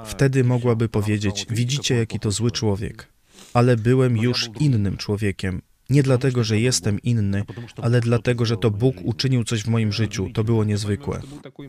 Wtedy 0.05 0.43
mogłaby 0.43 0.89
powiedzieć: 0.89 1.45
Widzicie, 1.49 1.95
jaki 1.95 2.19
to 2.19 2.31
zły 2.31 2.51
człowiek. 2.51 3.07
Ale 3.53 3.77
byłem 3.77 4.17
już 4.17 4.49
innym 4.59 4.97
człowiekiem. 4.97 5.61
Nie 5.89 6.03
dlatego, 6.03 6.43
że 6.43 6.59
jestem 6.59 7.01
inny, 7.01 7.43
ale 7.81 8.01
dlatego, 8.01 8.45
że 8.45 8.57
to 8.57 8.71
Bóg 8.71 8.95
uczynił 9.03 9.43
coś 9.43 9.63
w 9.63 9.67
moim 9.67 9.93
życiu. 9.93 10.29
To 10.33 10.43
było 10.43 10.63
niezwykłe. 10.63 11.21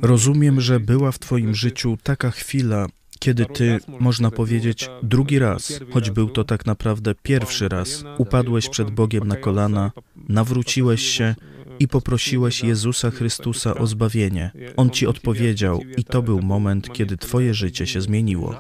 Rozumiem, 0.03 0.61
że 0.61 0.81
była 0.81 1.13
w 1.13 1.19
Twoim 1.19 1.55
życiu 1.55 1.99
taka 2.03 2.31
chwila, 2.31 2.87
kiedy 3.19 3.47
ty, 3.47 3.79
można 4.01 4.31
powiedzieć, 4.31 4.91
drugi 5.03 5.39
raz, 5.39 5.81
choć 5.91 6.11
był 6.11 6.29
to 6.29 6.45
tak 6.45 6.67
naprawdę 6.67 7.15
pierwszy 7.23 7.69
raz, 7.69 8.05
upadłeś 8.19 8.69
przed 8.69 8.91
Bogiem 8.91 9.29
na 9.29 9.37
kolana, 9.37 9.93
nawróciłeś 10.29 11.03
się 11.03 11.35
i 11.79 11.89
poprosiłeś 11.89 12.65
Jezusa 12.65 13.11
Chrystusa 13.11 13.75
o 13.75 13.87
zbawienie. 13.87 14.51
On 14.77 14.91
ci 14.91 15.07
odpowiedział 15.07 15.81
i 15.97 16.05
to 16.05 16.23
był 16.23 16.43
moment, 16.43 16.93
kiedy 16.93 17.17
twoje 17.17 17.55
życie 17.55 17.87
się 17.87 18.01
zmieniło. 18.01 18.55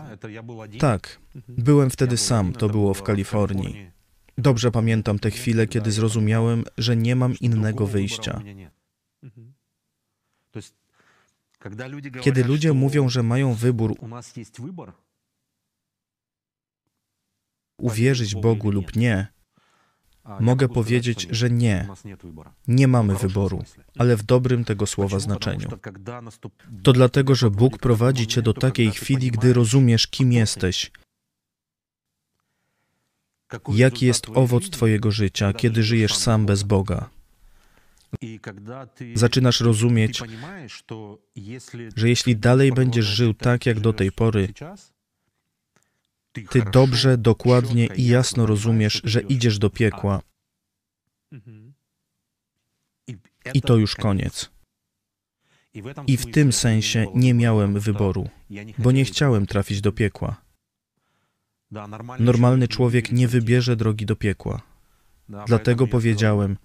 Tak, 0.78 1.20
byłem 1.48 1.90
wtedy 1.90 2.16
sam, 2.16 2.52
to 2.52 2.68
było 2.68 2.94
w 2.94 3.02
Kalifornii. 3.02 3.90
Dobrze 4.38 4.70
pamiętam 4.70 5.18
tę 5.18 5.30
chwilę, 5.30 5.66
kiedy 5.66 5.92
zrozumiałem, 5.92 6.64
że 6.78 6.96
nie 6.96 7.16
mam 7.16 7.34
innego 7.40 7.86
wyjścia. 7.86 8.42
Kiedy 12.20 12.44
ludzie 12.44 12.72
mówią, 12.72 13.08
że 13.08 13.22
mają 13.22 13.54
wybór, 13.54 13.94
uwierzyć 17.78 18.34
Bogu 18.34 18.70
lub 18.70 18.96
nie, 18.96 19.28
mogę 20.40 20.68
powiedzieć, 20.68 21.26
że 21.30 21.50
nie, 21.50 21.88
nie 22.68 22.88
mamy 22.88 23.16
wyboru, 23.16 23.64
ale 23.98 24.16
w 24.16 24.22
dobrym 24.22 24.64
tego 24.64 24.86
słowa 24.86 25.18
znaczeniu. 25.18 25.68
To 26.82 26.92
dlatego, 26.92 27.34
że 27.34 27.50
Bóg 27.50 27.78
prowadzi 27.78 28.26
cię 28.26 28.42
do 28.42 28.54
takiej 28.54 28.90
chwili, 28.90 29.30
gdy 29.30 29.52
rozumiesz, 29.52 30.06
kim 30.06 30.32
jesteś, 30.32 30.90
jaki 33.68 34.06
jest 34.06 34.26
owoc 34.34 34.70
Twojego 34.70 35.10
życia, 35.10 35.52
kiedy 35.52 35.82
żyjesz 35.82 36.16
sam 36.16 36.46
bez 36.46 36.62
Boga. 36.62 37.17
Zaczynasz 39.14 39.60
rozumieć, 39.60 40.22
że 41.96 42.08
jeśli 42.08 42.36
dalej 42.36 42.72
będziesz 42.72 43.06
żył 43.06 43.34
tak, 43.34 43.66
jak 43.66 43.80
do 43.80 43.92
tej 43.92 44.12
pory, 44.12 44.48
ty 46.50 46.62
dobrze, 46.72 47.18
dokładnie 47.18 47.86
i 47.96 48.06
jasno 48.06 48.46
rozumiesz, 48.46 49.00
że 49.04 49.20
idziesz 49.20 49.58
do 49.58 49.70
piekła. 49.70 50.22
I 53.54 53.62
to 53.62 53.76
już 53.76 53.96
koniec. 53.96 54.50
I 56.06 56.16
w 56.16 56.30
tym 56.30 56.52
sensie 56.52 57.06
nie 57.14 57.34
miałem 57.34 57.80
wyboru, 57.80 58.28
bo 58.78 58.92
nie 58.92 59.04
chciałem 59.04 59.46
trafić 59.46 59.80
do 59.80 59.92
piekła. 59.92 60.42
Normalny 62.18 62.68
człowiek 62.68 63.12
nie 63.12 63.28
wybierze 63.28 63.76
drogi 63.76 64.06
do 64.06 64.16
piekła. 64.16 64.67
Dlatego 65.46 65.86
powiedziałem, 65.86 66.56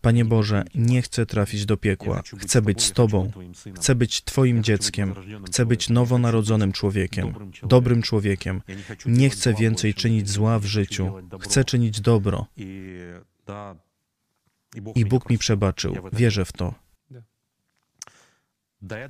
Panie 0.00 0.24
Boże, 0.24 0.64
nie 0.74 1.02
chcę 1.02 1.26
trafić 1.26 1.66
do 1.66 1.76
piekła. 1.76 2.22
Chcę 2.38 2.62
być 2.62 2.82
z 2.82 2.92
Tobą. 2.92 3.30
Chcę 3.76 3.94
być 3.94 4.24
Twoim 4.24 4.62
dzieckiem. 4.62 5.14
Chcę 5.46 5.66
być 5.66 5.88
nowonarodzonym 5.88 6.72
człowiekiem, 6.72 7.34
dobrym 7.62 8.02
człowiekiem. 8.02 8.62
Nie 9.06 9.30
chcę 9.30 9.54
więcej 9.54 9.94
czynić 9.94 10.30
zła 10.30 10.58
w 10.58 10.64
życiu. 10.64 11.12
Chcę 11.40 11.64
czynić 11.64 12.00
dobro. 12.00 12.46
I 14.94 15.04
Bóg 15.04 15.30
mi 15.30 15.38
przebaczył. 15.38 15.94
Wierzę 16.12 16.44
w 16.44 16.52
to. 16.52 16.87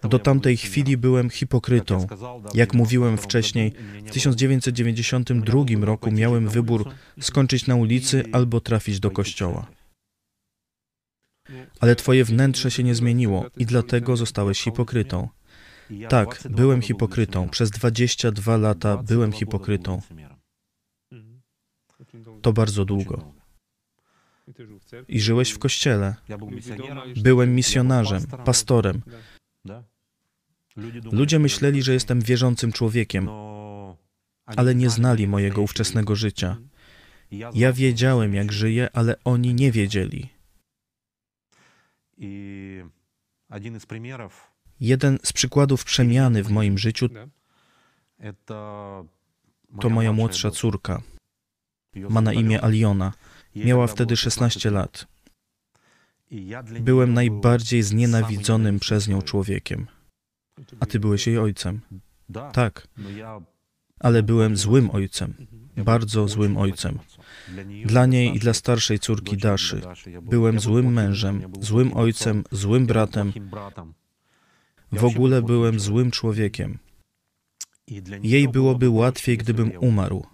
Do 0.03 0.19
tamtej 0.19 0.57
chwili 0.57 0.97
byłem 0.97 1.31
hipokrytą. 1.31 2.07
Jak 2.55 2.75
mówiłem 2.75 3.19
wcześniej, 3.19 3.73
w 4.07 4.11
1992 4.11 5.65
roku 5.81 6.11
miałem 6.11 6.49
wybór 6.49 6.91
skończyć 7.21 7.67
na 7.67 7.75
ulicy 7.75 8.25
albo 8.33 8.61
trafić 8.61 9.01
do 9.01 9.11
kościoła. 9.11 9.67
Ale 11.81 11.97
twoje 11.97 12.25
wnętrze 12.25 12.71
się 12.71 12.83
nie 12.83 12.95
zmieniło 12.95 13.47
i 13.57 13.67
dlatego 13.67 14.17
zostałeś 14.17 14.61
hipokrytą. 14.61 15.29
Tak, 16.09 16.43
byłem 16.51 16.83
hipokrytą. 16.83 17.49
Przez 17.49 17.71
22 17.71 18.57
lata 18.57 18.97
byłem 18.97 19.33
hipokrytą. 19.33 20.03
To 22.43 22.53
bardzo 22.53 22.85
długo. 22.85 23.33
I 25.09 25.21
żyłeś 25.21 25.51
w 25.51 25.59
kościele. 25.59 26.15
Byłem 27.17 27.55
misjonarzem, 27.55 28.27
pastorem. 28.45 29.03
Ludzie 31.13 31.39
myśleli, 31.39 31.83
że 31.83 31.93
jestem 31.93 32.21
wierzącym 32.21 32.73
człowiekiem, 32.73 33.29
ale 34.47 34.75
nie 34.75 34.91
znali 34.91 35.29
mojego 35.29 35.63
ówczesnego 35.63 36.17
życia. 36.17 36.57
Ja 37.55 37.73
wiedziałem, 37.73 38.35
jak 38.35 38.53
żyję, 38.53 38.89
ale 38.93 39.17
oni 39.25 39.55
nie 39.55 39.73
wiedzieli. 39.73 40.29
Jeden 44.81 45.19
z 45.23 45.33
przykładów 45.33 45.85
przemiany 45.85 46.43
w 46.43 46.51
moim 46.51 46.79
życiu 46.79 47.09
to 49.81 49.91
moja 49.91 50.13
młodsza 50.13 50.51
córka. 50.51 51.03
Ma 51.95 52.21
na 52.21 52.33
imię 52.33 52.65
Aliona. 52.65 53.13
Miała 53.55 53.87
wtedy 53.87 54.17
16 54.17 54.71
lat. 54.71 55.07
Byłem 56.81 57.15
najbardziej 57.15 57.83
znienawidzonym 57.83 58.81
przez 58.81 59.09
nią 59.09 59.23
człowiekiem. 59.23 59.87
A 60.81 60.87
ty 60.87 61.01
byłeś 61.01 61.27
jej 61.27 61.39
ojcem. 61.39 61.81
Tak. 62.53 62.89
Ale 64.01 64.23
byłem 64.23 64.57
złym 64.57 64.91
ojcem. 64.91 65.35
Bardzo 65.77 66.29
złym 66.29 66.57
ojcem. 66.57 66.99
Dla 67.85 68.07
niej 68.07 68.37
i 68.37 68.39
dla 68.39 68.55
starszej 68.55 68.99
córki 68.99 69.37
Daszy. 69.37 69.81
Byłem 70.23 70.61
złym 70.61 70.93
mężem, 70.93 71.53
złym 71.61 71.97
ojcem, 71.97 72.45
złym 72.51 72.87
bratem. 72.87 73.33
W 74.93 75.05
ogóle 75.05 75.43
byłem 75.43 75.81
złym 75.81 76.11
człowiekiem. 76.11 76.79
Jej 78.23 78.49
byłoby 78.49 78.91
łatwiej, 78.91 79.39
gdybym 79.39 79.73
umarł. 79.81 80.27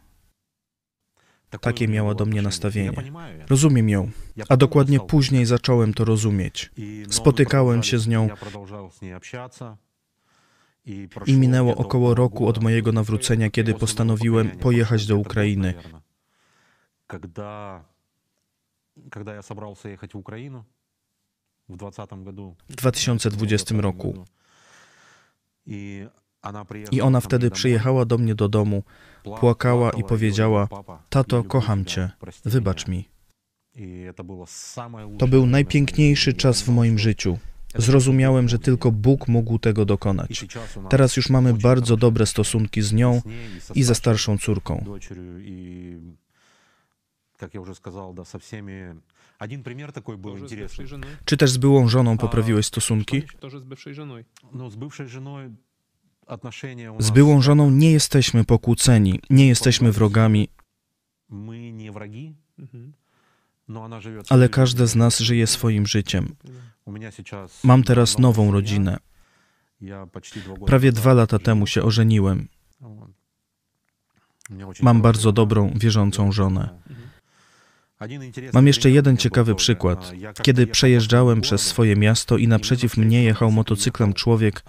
Takie 1.61 1.89
miała 1.89 2.15
do 2.15 2.27
mnie 2.27 2.43
nastawienie. 2.43 3.13
Rozumiem 3.49 3.89
ją, 3.89 4.11
a 4.49 4.57
dokładnie 4.57 5.01
później 5.01 5.47
zacząłem 5.47 5.95
to 5.95 6.05
rozumieć. 6.05 6.71
Spotykałem 7.11 7.83
się 7.83 7.99
z 7.99 8.07
nią 8.09 8.29
i 11.27 11.37
minęło 11.37 11.77
około 11.77 12.15
roku 12.15 12.47
od 12.47 12.63
mojego 12.63 12.93
nawrócenia, 12.93 13.51
kiedy 13.51 13.75
postanowiłem 13.75 14.51
pojechać 14.51 15.07
do 15.07 15.17
Ukrainy. 15.17 15.75
W 22.69 22.77
2020 22.77 23.75
roku. 23.81 24.25
I 26.91 27.01
ona 27.01 27.21
wtedy 27.21 27.51
przyjechała 27.51 28.05
do 28.05 28.19
mnie 28.19 28.35
do 28.35 28.49
domu, 28.49 28.83
płakała 29.41 29.91
i 29.91 30.05
powiedziała: 30.05 30.69
Tato, 31.09 31.45
kocham 31.45 31.85
cię, 31.85 32.11
wybacz 32.45 32.89
mi. 32.89 33.09
To 35.19 35.27
był 35.27 35.47
najpiękniejszy 35.47 36.33
czas 36.33 36.63
w 36.63 36.69
moim 36.69 36.99
życiu. 36.99 37.39
Zrozumiałem, 37.75 38.49
że 38.49 38.59
tylko 38.59 38.93
Bóg 38.93 39.29
mógł 39.29 39.59
tego 39.59 39.85
dokonać. 39.85 40.47
Teraz 40.91 41.17
już 41.17 41.31
mamy 41.31 41.55
bardzo 41.55 41.97
dobre 41.97 42.27
stosunki 42.27 42.83
z 42.83 42.93
nią 42.93 43.21
i 43.75 43.83
ze 43.83 43.95
starszą 43.95 44.39
córką. 44.39 44.85
Czy 51.25 51.37
też 51.37 51.51
z 51.51 51.57
byłą 51.57 51.89
żoną 51.89 52.19
poprawiłeś 52.19 52.67
stosunki? 52.67 53.23
Z 56.99 57.11
byłą 57.11 57.43
żoną 57.43 57.71
nie 57.71 57.93
jesteśmy 57.93 58.45
pokłóceni, 58.45 59.21
nie 59.31 59.49
jesteśmy 59.49 59.93
wrogami, 59.93 60.49
ale 64.29 64.49
każdy 64.49 64.87
z 64.87 64.97
nas 64.97 65.19
żyje 65.19 65.47
swoim 65.47 65.87
życiem. 65.87 66.37
Mam 67.65 67.83
teraz 67.83 68.19
nową 68.19 68.53
rodzinę. 68.53 68.99
Prawie 70.67 70.93
dwa 70.93 71.13
lata 71.13 71.39
temu 71.39 71.67
się 71.67 71.83
ożeniłem. 71.83 72.49
Mam 74.83 75.03
bardzo 75.03 75.33
dobrą, 75.33 75.73
wierzącą 75.75 76.33
żonę. 76.33 76.69
Mam 78.53 78.67
jeszcze 78.67 78.91
jeden 78.91 79.17
ciekawy 79.17 79.55
przykład. 79.55 80.13
Kiedy 80.43 80.67
przejeżdżałem 80.67 81.41
przez 81.41 81.63
swoje 81.63 81.97
miasto 81.97 82.37
i 82.37 82.49
naprzeciw 82.49 82.97
mnie 82.97 83.25
jechał 83.25 83.51
motocyklem 83.51 84.13
człowiek, 84.13 84.63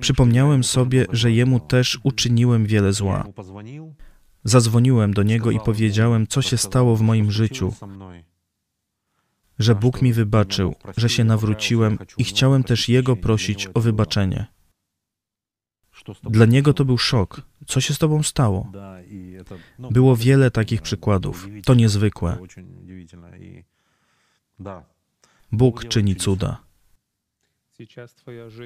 przypomniałem 0.00 0.64
sobie, 0.64 1.06
że 1.12 1.32
jemu 1.32 1.60
też 1.60 1.98
uczyniłem 2.02 2.66
wiele 2.66 2.92
zła. 2.92 3.24
Zadzwoniłem 4.44 5.14
do 5.14 5.22
niego 5.22 5.50
i 5.50 5.60
powiedziałem, 5.60 6.26
co 6.26 6.42
się 6.42 6.56
stało 6.56 6.96
w 6.96 7.00
moim 7.00 7.30
życiu, 7.30 7.74
że 9.58 9.74
Bóg 9.74 10.02
mi 10.02 10.12
wybaczył, 10.12 10.74
że 10.96 11.08
się 11.08 11.24
nawróciłem 11.24 11.98
i 12.18 12.24
chciałem 12.24 12.64
też 12.64 12.88
Jego 12.88 13.16
prosić 13.16 13.68
o 13.74 13.80
wybaczenie. 13.80 14.46
Dla 16.22 16.46
niego 16.46 16.74
to 16.74 16.84
był 16.84 16.98
szok. 16.98 17.42
Co 17.66 17.80
się 17.80 17.94
z 17.94 17.98
tobą 17.98 18.22
stało? 18.22 18.72
Było 19.78 20.16
wiele 20.16 20.50
takich 20.50 20.82
przykładów. 20.82 21.48
To 21.64 21.74
niezwykłe. 21.74 22.38
Bóg 25.52 25.88
czyni 25.88 26.16
cuda. 26.16 26.63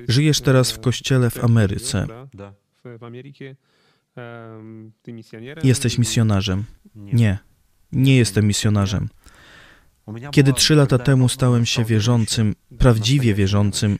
Żyjesz 0.08 0.40
teraz 0.40 0.72
w 0.72 0.80
kościele 0.80 1.30
w 1.30 1.44
Ameryce. 1.44 2.06
Jesteś 5.64 5.98
misjonarzem. 5.98 6.64
Nie, 6.94 7.38
nie 7.92 8.16
jestem 8.16 8.46
misjonarzem. 8.46 9.08
Kiedy 10.30 10.52
trzy 10.52 10.74
lata 10.74 10.98
temu 10.98 11.28
stałem 11.28 11.66
się 11.66 11.84
wierzącym, 11.84 12.54
prawdziwie 12.78 13.34
wierzącym, 13.34 13.98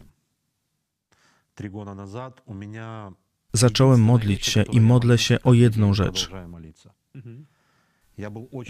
zacząłem 3.53 4.01
modlić 4.01 4.47
się 4.47 4.63
i 4.63 4.81
modlę 4.81 5.19
się 5.19 5.43
o 5.43 5.55
jedną 5.55 5.95
rzecz. 5.95 6.31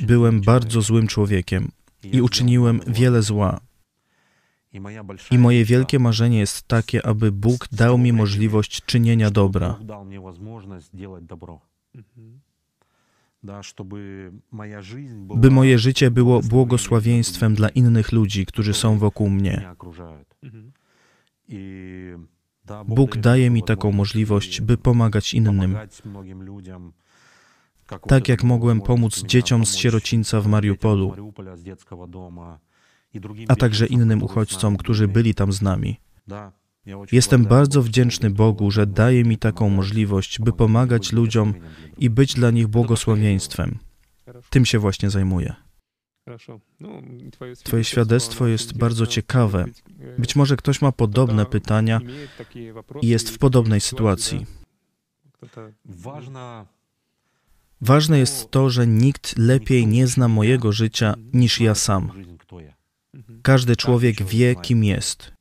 Byłem 0.07 0.40
bardzo 0.40 0.83
złym 0.83 1.07
człowiekiem 1.07 1.70
i 2.03 2.22
uczyniłem 2.22 2.81
wiele 2.87 3.22
zła. 3.22 3.61
I 5.31 5.38
moje 5.38 5.64
wielkie 5.64 5.98
marzenie 5.98 6.38
jest 6.38 6.68
takie, 6.68 7.07
aby 7.07 7.33
Bóg 7.33 7.68
dał 7.72 7.98
mi 7.98 8.12
możliwość 8.12 8.83
czynienia 8.85 9.31
dobra. 9.31 9.78
By 15.37 15.50
moje 15.50 15.78
życie 15.78 16.11
było 16.11 16.40
błogosławieństwem 16.40 17.54
dla 17.54 17.68
innych 17.68 18.12
ludzi, 18.12 18.46
którzy 18.46 18.74
są 18.74 18.98
wokół 18.98 19.31
mnie. 19.31 19.74
Mhm. 20.42 20.72
Bóg 22.87 23.16
daje 23.16 23.50
mi 23.50 23.62
taką 23.62 23.92
możliwość, 23.92 24.61
by 24.61 24.76
pomagać 24.76 25.35
innym. 25.35 25.76
Tak 28.09 28.28
jak 28.28 28.44
mogłem 28.44 28.81
pomóc 28.81 29.22
dzieciom 29.22 29.66
z 29.66 29.76
sierocińca 29.76 30.40
w 30.40 30.46
Mariupolu 30.46 31.33
a 33.48 33.56
także 33.56 33.86
innym 33.86 34.22
uchodźcom, 34.22 34.76
którzy 34.76 35.08
byli 35.08 35.34
tam 35.34 35.52
z 35.52 35.62
nami. 35.62 36.00
Jestem 37.12 37.44
bardzo 37.44 37.82
wdzięczny 37.82 38.30
Bogu, 38.30 38.70
że 38.70 38.86
daje 38.86 39.24
mi 39.24 39.38
taką 39.38 39.68
możliwość, 39.68 40.40
by 40.40 40.52
pomagać 40.52 41.12
ludziom 41.12 41.54
i 41.98 42.10
być 42.10 42.34
dla 42.34 42.50
nich 42.50 42.66
błogosławieństwem. 42.68 43.78
Tym 44.50 44.66
się 44.66 44.78
właśnie 44.78 45.10
zajmuję. 45.10 45.54
Twoje 47.64 47.84
świadectwo 47.84 48.46
jest 48.46 48.78
bardzo 48.78 49.06
ciekawe. 49.06 49.64
Być 50.18 50.36
może 50.36 50.56
ktoś 50.56 50.82
ma 50.82 50.92
podobne 50.92 51.46
pytania 51.46 52.00
i 53.02 53.08
jest 53.08 53.30
w 53.30 53.38
podobnej 53.38 53.80
sytuacji. 53.80 54.46
Ważne 57.80 58.18
jest 58.18 58.50
to, 58.50 58.70
że 58.70 58.86
nikt 58.86 59.38
lepiej 59.38 59.86
nie 59.86 60.06
zna 60.06 60.28
mojego 60.28 60.72
życia 60.72 61.14
niż 61.32 61.60
ja 61.60 61.74
sam. 61.74 62.10
Każdy 63.42 63.76
człowiek 63.76 64.22
wie, 64.22 64.54
kim 64.54 64.85
jest. 64.85 65.33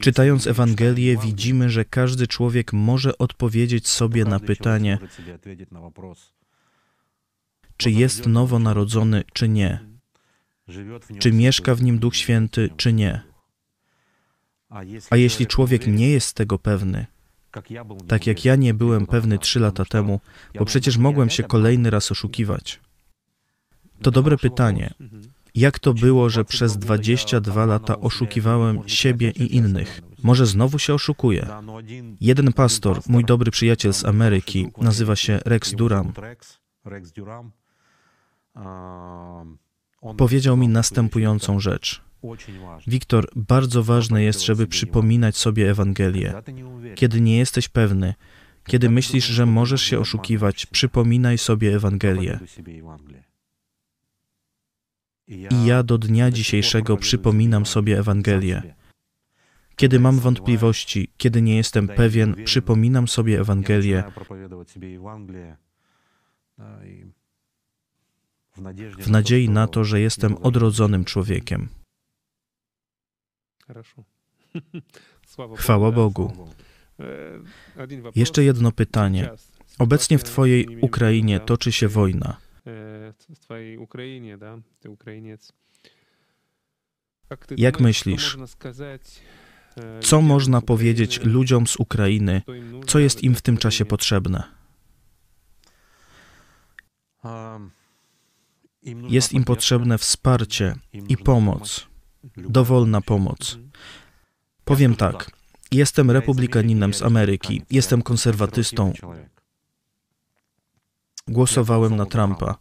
Czytając 0.00 0.46
Ewangelię, 0.46 1.16
widzimy, 1.16 1.70
że 1.70 1.84
każdy 1.84 2.26
człowiek 2.26 2.72
może 2.72 3.18
odpowiedzieć 3.18 3.88
sobie 3.88 4.24
na 4.24 4.40
pytanie, 4.40 4.98
czy 7.76 7.90
jest 7.90 8.26
nowonarodzony, 8.26 9.24
czy 9.32 9.48
nie, 9.48 9.86
czy 11.18 11.32
mieszka 11.32 11.74
w 11.74 11.82
nim 11.82 11.98
Duch 11.98 12.16
Święty, 12.16 12.70
czy 12.76 12.92
nie. 12.92 13.22
A 15.10 15.16
jeśli 15.16 15.46
człowiek 15.46 15.86
nie 15.86 16.08
jest 16.08 16.34
tego 16.34 16.58
pewny, 16.58 17.06
tak 18.08 18.26
jak 18.26 18.44
ja 18.44 18.56
nie 18.56 18.74
byłem 18.74 19.06
pewny 19.06 19.38
trzy 19.38 19.60
lata 19.60 19.84
temu, 19.84 20.20
bo 20.58 20.64
przecież 20.64 20.96
mogłem 20.96 21.30
się 21.30 21.42
kolejny 21.42 21.90
raz 21.90 22.10
oszukiwać. 22.12 22.80
To 24.02 24.10
dobre 24.10 24.36
pytanie. 24.36 24.94
Jak 25.54 25.78
to 25.78 25.94
było, 25.94 26.30
że 26.30 26.44
przez 26.44 26.78
22 26.78 27.66
lata 27.66 28.00
oszukiwałem 28.00 28.80
siebie 28.86 29.30
i 29.30 29.56
innych? 29.56 30.00
Może 30.22 30.46
znowu 30.46 30.78
się 30.78 30.94
oszukuję? 30.94 31.46
Jeden 32.20 32.52
pastor, 32.52 33.00
mój 33.08 33.24
dobry 33.24 33.50
przyjaciel 33.50 33.92
z 33.94 34.04
Ameryki, 34.04 34.68
nazywa 34.78 35.16
się 35.16 35.40
Rex 35.44 35.74
Durham. 35.74 36.12
Powiedział 40.16 40.56
mi 40.56 40.68
następującą 40.68 41.60
rzecz. 41.60 42.02
Wiktor, 42.86 43.28
bardzo 43.36 43.82
ważne 43.82 44.22
jest, 44.22 44.44
żeby 44.44 44.66
przypominać 44.66 45.36
sobie 45.36 45.70
Ewangelię. 45.70 46.34
Kiedy 46.94 47.20
nie 47.20 47.38
jesteś 47.38 47.68
pewny, 47.68 48.14
kiedy 48.66 48.90
myślisz, 48.90 49.26
że 49.26 49.46
możesz 49.46 49.82
się 49.82 50.00
oszukiwać, 50.00 50.66
przypominaj 50.66 51.38
sobie 51.38 51.74
Ewangelię. 51.74 52.40
I 55.28 55.66
ja 55.66 55.82
do 55.82 55.98
dnia 55.98 56.30
dzisiejszego 56.30 56.96
przypominam 56.96 57.66
sobie 57.66 57.98
Ewangelię. 57.98 58.74
Kiedy 59.76 60.00
mam 60.00 60.18
wątpliwości, 60.18 61.08
kiedy 61.16 61.42
nie 61.42 61.56
jestem 61.56 61.88
pewien, 61.88 62.44
przypominam 62.44 63.08
sobie 63.08 63.40
Ewangelię. 63.40 64.04
W 68.98 69.10
nadziei 69.10 69.48
na 69.48 69.66
to, 69.66 69.84
że 69.84 70.00
jestem 70.00 70.36
odrodzonym 70.36 71.04
człowiekiem. 71.04 71.68
Chwała 75.56 75.92
Bogu. 75.92 76.48
Jeszcze 78.14 78.44
jedno 78.44 78.72
pytanie. 78.72 79.30
Obecnie 79.78 80.18
w 80.18 80.24
Twojej 80.24 80.78
Ukrainie 80.80 81.40
toczy 81.40 81.72
się 81.72 81.88
wojna 81.88 82.36
w 82.64 83.38
twojej 83.40 83.78
Ukrainie, 83.78 84.38
да, 84.38 84.58
ty 84.80 84.90
Ukrainiec. 84.90 85.52
Jak 87.56 87.80
myślisz, 87.80 88.38
co 90.00 90.20
można 90.20 90.60
powiedzieć 90.60 91.20
ludziom 91.24 91.66
z 91.66 91.76
Ukrainy, 91.76 92.42
co 92.86 92.98
jest 92.98 93.22
im 93.22 93.34
w 93.34 93.42
tym 93.42 93.56
czasie 93.56 93.84
potrzebne? 93.84 94.42
Jest 99.08 99.32
im 99.32 99.44
potrzebne 99.44 99.98
wsparcie 99.98 100.74
i 101.08 101.16
pomoc, 101.16 101.86
dowolna 102.36 103.00
pomoc. 103.00 103.58
Powiem 104.64 104.96
tak, 104.96 105.30
jestem 105.72 106.10
republikaninem 106.10 106.94
z 106.94 107.02
Ameryki, 107.02 107.62
jestem 107.70 108.02
konserwatystą, 108.02 108.92
głosowałem 111.27 111.95
na 111.95 112.05
Trumpa, 112.05 112.55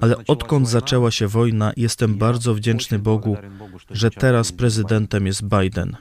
ale 0.00 0.16
odkąd 0.26 0.68
zaczęła 0.68 1.10
się 1.10 1.28
wojna, 1.28 1.72
jestem 1.76 2.18
bardzo 2.18 2.54
wdzięczny 2.54 2.98
Bogu, 2.98 3.36
że 3.90 4.10
teraz 4.10 4.52
prezydentem 4.52 5.26
jest 5.26 5.42
Biden. 5.42 5.96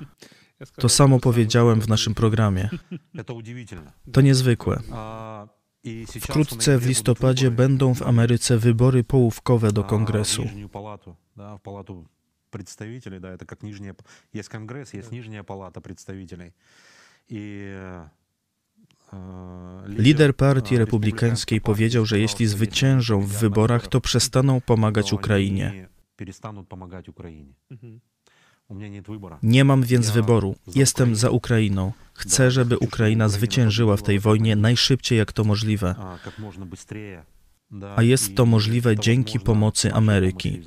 Я 0.60 0.66
To 0.68 0.90
сказал 0.90 0.90
samo 0.90 1.20
то 1.20 1.20
же 1.20 1.22
самое, 1.22 1.22
powiedziałem 1.22 1.78
что 1.78 1.86
w 1.86 1.88
ты 1.88 1.90
naszym 1.90 2.14
говоришь. 2.14 2.18
programie. 2.20 2.70
Это 3.16 3.34
удивительно. 3.34 3.92
To 4.14 4.22
niezwykłe. 4.22 4.82
А, 4.92 5.48
и 5.84 6.06
сейчас 6.08 6.24
в 6.24 6.30
Wkrótce 6.30 6.56
w 6.56 6.68
ноябре 6.68 6.76
будут 6.80 6.88
listopadzie 6.90 7.50
выборы 7.50 7.56
będą 7.56 7.94
w 7.96 8.02
Ameryce 8.02 8.58
wybory 8.58 9.04
połówkowe 9.04 9.72
do 9.72 9.82
а, 9.82 9.88
в 9.88 9.90
kongresu. 9.90 10.42
Нижнюю 10.44 10.70
палату, 10.70 11.16
да, 11.36 11.56
в 11.58 11.62
палату 11.62 12.06
представителей, 12.52 13.20
да, 13.20 13.30
это 13.36 13.46
как 13.46 13.64
нижняя, 13.64 13.94
п- 13.94 14.04
есть 14.34 14.50
конгресс, 14.50 14.94
есть 14.94 15.10
Да. 15.10 15.16
нижняя 15.16 15.44
палата 15.44 15.82
представителей. 15.82 16.54
И 17.28 17.72
э, 17.76 18.08
Lider 19.88 20.37
partii 20.37 20.79
republikańskiej 20.79 21.61
powiedział, 21.61 22.07
że 22.07 22.19
jeśli 22.19 22.47
zwyciężą 22.47 23.21
w 23.21 23.33
wyborach, 23.33 23.88
to 23.88 24.01
przestaną 24.01 24.61
pomagać 24.61 25.12
Ukrainie. 25.12 25.88
Nie 29.42 29.64
mam 29.64 29.83
więc 29.83 30.11
wyboru. 30.11 30.57
Jestem 30.75 31.16
za 31.16 31.31
Ukrainą. 31.31 31.92
Chcę, 32.14 32.51
żeby 32.51 32.79
Ukraina 32.79 33.29
zwyciężyła 33.29 33.97
w 33.97 34.03
tej 34.03 34.21
wojnie 34.21 34.57
najszybciej, 34.57 35.19
jak 35.19 35.33
to 35.33 35.45
możliwe. 35.45 35.95
A 37.97 38.03
jest 38.03 38.35
to 38.37 38.47
możliwe 38.47 38.97
dzięki 38.97 39.40
pomocy 39.40 39.92
Ameryki. 39.92 40.62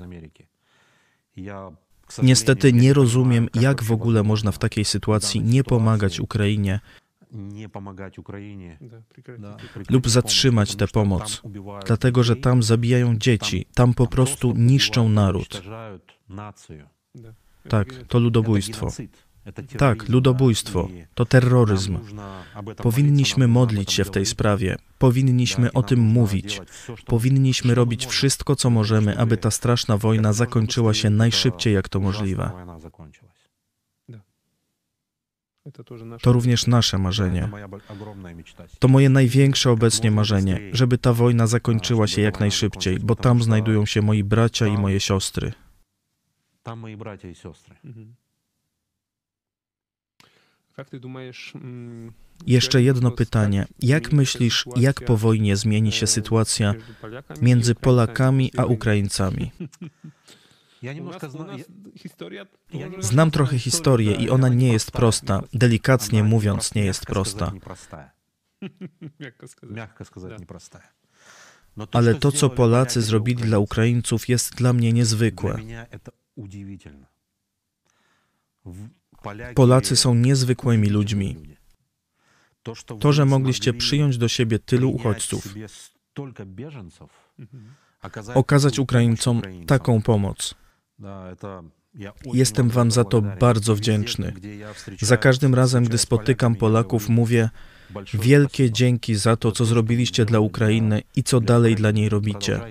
Niestety 2.23 2.73
nie 2.73 2.93
rozumiem, 2.93 3.49
jak 3.54 3.84
w 3.84 3.91
ogóle 3.91 4.23
można 4.23 4.52
w 4.52 4.60
takiej 4.60 4.86
sytuacji 4.86 5.41
nie 5.41 5.63
pomagać 5.63 6.19
Ukrainie, 6.19 6.80
nie 7.32 7.70
pomagać 7.70 8.20
Ukrainie. 8.20 8.78
Lub 9.89 10.10
zatrzymać 10.10 10.76
tę 10.76 10.88
pomoc, 10.88 11.42
dlatego 11.86 12.24
że 12.24 12.36
tam 12.36 12.63
zabijają 12.63 13.18
dzieci, 13.18 13.65
tam 13.74 13.94
po 13.94 14.08
prostu 14.08 14.54
niszczą 14.56 15.10
naród. 15.10 15.62
Tak, 17.70 17.88
to 18.08 18.20
ludobójstwo. 18.20 18.88
Tak, 19.78 20.10
ludobójstwo. 20.10 20.89
to 21.15 21.26
terroryzm. 21.26 22.00
Powinniśmy 22.78 23.48
modlić 23.48 23.94
się 23.94 24.04
w 24.04 24.12
tej 24.12 24.26
sprawie, 24.26 24.78
powinniśmy 24.98 25.74
o 25.74 25.84
tym 25.84 26.00
mówić, 26.00 26.62
powinniśmy 27.06 27.76
robić 27.76 28.06
wszystko, 28.06 28.56
co 28.56 28.70
możemy, 28.70 29.18
aby 29.18 29.38
ta 29.38 29.52
straszna 29.52 29.98
wojna 29.98 30.34
zakończyła 30.34 30.94
się 30.94 31.10
najszybciej, 31.10 31.74
jak 31.74 31.89
to 31.89 32.00
możliwe. 32.00 32.52
To 36.23 36.33
również 36.33 36.66
nasze 36.66 36.97
Да, 36.97 37.01
это 37.01 37.03
marzenie. 37.03 37.47
моя 37.47 37.68
бо- 37.68 37.81
огромная 37.88 38.35
мечта. 38.35 38.64
To 38.79 38.88
moje 38.88 39.09
największe 39.11 39.70
obecnie 39.70 40.11
marzenie, 40.11 40.61
żeby 40.73 40.99
ta 40.99 41.12
wojna 41.12 41.47
zakończyła 41.47 42.07
się 42.07 42.23
jak 42.23 42.40
najszybciej, 42.40 42.99
bo 42.99 43.16
tam 43.16 43.42
znajdują 43.42 43.87
się 43.87 44.03
moi 44.03 44.25
bracia 44.25 44.66
i 44.66 44.79
moje 44.79 45.01
siostry. 45.01 45.53
Там 46.62 46.79
мои 46.79 46.97
братья 46.97 47.29
и 47.31 47.35
сестры. 47.35 47.75
Мгм. 47.85 48.14
Как 50.77 50.88
ты 50.90 50.99
думаешь, 51.01 51.53
м, 51.55 52.12
Jeszcze 52.47 52.79
связан 52.79 52.85
jedno 52.87 53.11
вопрос, 53.11 53.18
pytanie. 53.29 53.61
как 53.66 53.83
Jak 53.83 54.03
изменится 54.03 54.16
myślisz, 54.16 54.64
jak 54.77 54.94
sytuacja, 54.97 55.07
po 55.07 55.16
wojnie 55.16 55.57
zmieni 55.57 55.88
e, 55.88 55.92
się 55.92 56.07
sytuacja 56.07 56.73
между 56.73 56.94
поляками 57.01 57.38
и 57.40 57.44
między 57.44 57.73
украинцами 57.73 57.81
Polakami 57.85 58.51
после 58.51 58.61
a 58.62 58.66
войны? 58.66 58.75
Ukraińcami? 58.75 59.51
Я 60.83 60.90
У 60.92 60.94
немножко 60.94 61.27
нас, 61.27 61.35
у 61.35 61.38
знаю. 61.38 61.59
нас 61.59 61.66
historia 62.03 62.47
я 62.73 62.87
тоже- 62.87 62.97
не 62.97 63.03
Znam 63.03 63.31
trochę 63.31 63.59
historię 63.59 64.12
i 64.14 64.31
ona 64.31 64.49
nie 64.49 64.73
jest 64.73 64.90
prosta. 64.90 65.42
Delikatnie 65.53 66.23
mówiąc, 66.25 66.75
nie 66.75 66.85
jest 66.85 67.07
prosta. 67.07 67.51
Непростая. 67.55 68.11
Мягко 69.20 69.49
сказать. 69.49 69.77
Мягко 69.77 70.05
сказать, 70.05 70.31
Да. 70.31 70.37
непростая. 70.38 70.88
Но 71.77 71.87
то, 71.87 71.99
Ale 71.99 72.11
что 72.12 72.20
to, 72.20 72.31
co 72.33 72.37
сделали 72.37 72.57
Polacy 72.57 72.94
поляки 72.94 73.01
для 73.01 73.03
zrobili 73.09 73.42
dla 73.42 73.59
украинцев, 73.59 73.62
Ukraińców, 73.73 74.29
jest 74.29 74.55
dla 74.55 74.73
mnie 74.73 74.88
Для 74.90 74.97
niezwykłe. 74.97 75.55
меня 75.57 75.87
это 75.90 76.11
удивительно. 76.37 77.07
В- 78.64 78.88
Поляки 79.23 79.55
Polacy 79.55 79.97
są 79.97 80.14
niezwykłymi 80.14 80.88
ludźmi. 80.90 81.35
люди. 81.35 81.57
To, 82.62 82.75
что 82.75 82.94
To, 82.99 83.09
вы 83.09 83.12
że 83.12 83.25
mogliście 83.25 83.70
смогли 83.70 83.79
przyjąć 83.81 84.18
do 84.18 84.29
siebie 84.29 84.59
tylu 84.59 84.88
принять 84.88 85.01
uchodźców, 85.01 85.44
себе 85.44 85.68
столько 85.68 86.47
беженцев, 86.47 87.11
Mhm. 87.38 87.75
оказать 88.03 88.37
okazać 88.37 88.73
такую 88.73 88.85
Ukraińcom 88.85 89.40
помощь 89.40 89.66
taką 89.66 90.03
pomoc. 90.03 90.55
Jestem 92.34 92.70
Wam 92.70 92.92
za 92.92 93.04
to 93.04 93.22
bardzo 93.22 93.76
wdzięczny. 93.76 94.34
Za 95.02 95.18
każdym 95.18 95.56
razem, 95.56 95.84
gdy 95.84 95.98
spotykam 95.98 96.56
Polaków, 96.56 97.10
mówię 97.10 97.50
wielkie 98.14 98.72
dzięki 98.72 99.16
za 99.16 99.36
to, 99.36 99.52
co 99.52 99.66
zrobiliście 99.66 100.26
dla 100.26 100.40
Ukrainy 100.40 101.02
i 101.16 101.24
co 101.24 101.42
dalej 101.42 101.76
dla 101.76 101.92
niej 101.92 102.10
robicie. 102.10 102.62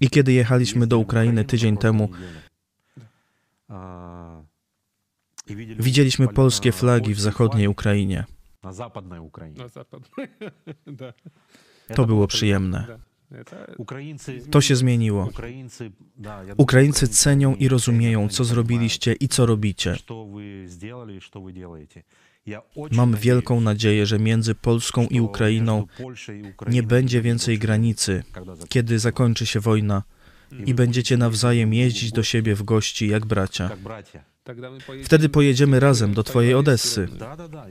I 0.00 0.10
kiedy 0.10 0.32
jechaliśmy 0.32 0.86
do 0.86 0.98
Ukrainy 0.98 1.44
tydzień 1.44 1.76
temu, 1.76 2.08
widzieliśmy 5.78 6.28
polskie 6.28 6.72
flagi 6.72 7.14
w 7.14 7.20
zachodniej 7.20 7.68
Ukrainie. 7.68 8.24
To 11.94 12.06
było 12.06 12.26
przyjemne. 12.26 12.98
To 14.50 14.60
się 14.60 14.76
zmieniło. 14.76 15.30
Ukraińcy 16.56 17.08
cenią 17.08 17.54
i 17.54 17.68
rozumieją, 17.68 18.28
co 18.28 18.44
zrobiliście 18.44 19.12
i 19.12 19.28
co 19.28 19.46
robicie. 19.46 19.96
Mam 22.92 23.14
wielką 23.14 23.60
nadzieję, 23.60 24.06
że 24.06 24.18
między 24.18 24.54
Polską 24.54 25.06
i 25.06 25.20
Ukrainą 25.20 25.86
nie 26.68 26.82
będzie 26.82 27.22
więcej 27.22 27.58
granicy, 27.58 28.22
kiedy 28.68 28.98
zakończy 28.98 29.46
się 29.46 29.60
wojna 29.60 30.02
i 30.66 30.74
będziecie 30.74 31.16
nawzajem 31.16 31.74
jeździć 31.74 32.12
do 32.12 32.22
siebie 32.22 32.54
w 32.54 32.62
gości 32.62 33.08
jak 33.08 33.26
bracia. 33.26 33.70
Wtedy 35.04 35.28
pojedziemy 35.28 35.80
razem 35.80 36.14
do 36.14 36.22
Twojej 36.22 36.54
Odessy. 36.54 37.08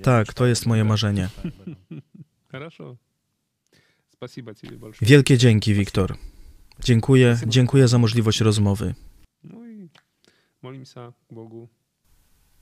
Tak, 0.04 0.34
to 0.34 0.46
jest 0.46 0.66
moje 0.66 0.84
marzenie. 0.84 1.30
Wielkie 5.02 5.38
dzięki, 5.38 5.74
Wiktor. 5.74 6.16
Dziękuję, 6.80 7.40
dziękuję 7.48 7.88
za 7.88 7.98
możliwość 7.98 8.42
rozmowy. 8.42 8.96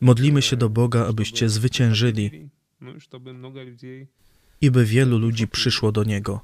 Modlimy 0.01 0.41
się 0.41 0.57
do 0.57 0.69
Boga, 0.69 1.07
abyście 1.07 1.49
zwyciężyli 1.49 2.49
i 4.61 4.71
by 4.71 4.85
wielu 4.85 5.17
ludzi 5.19 5.47
przyszło 5.47 5.91
do 5.91 6.03
Niego. 6.03 6.41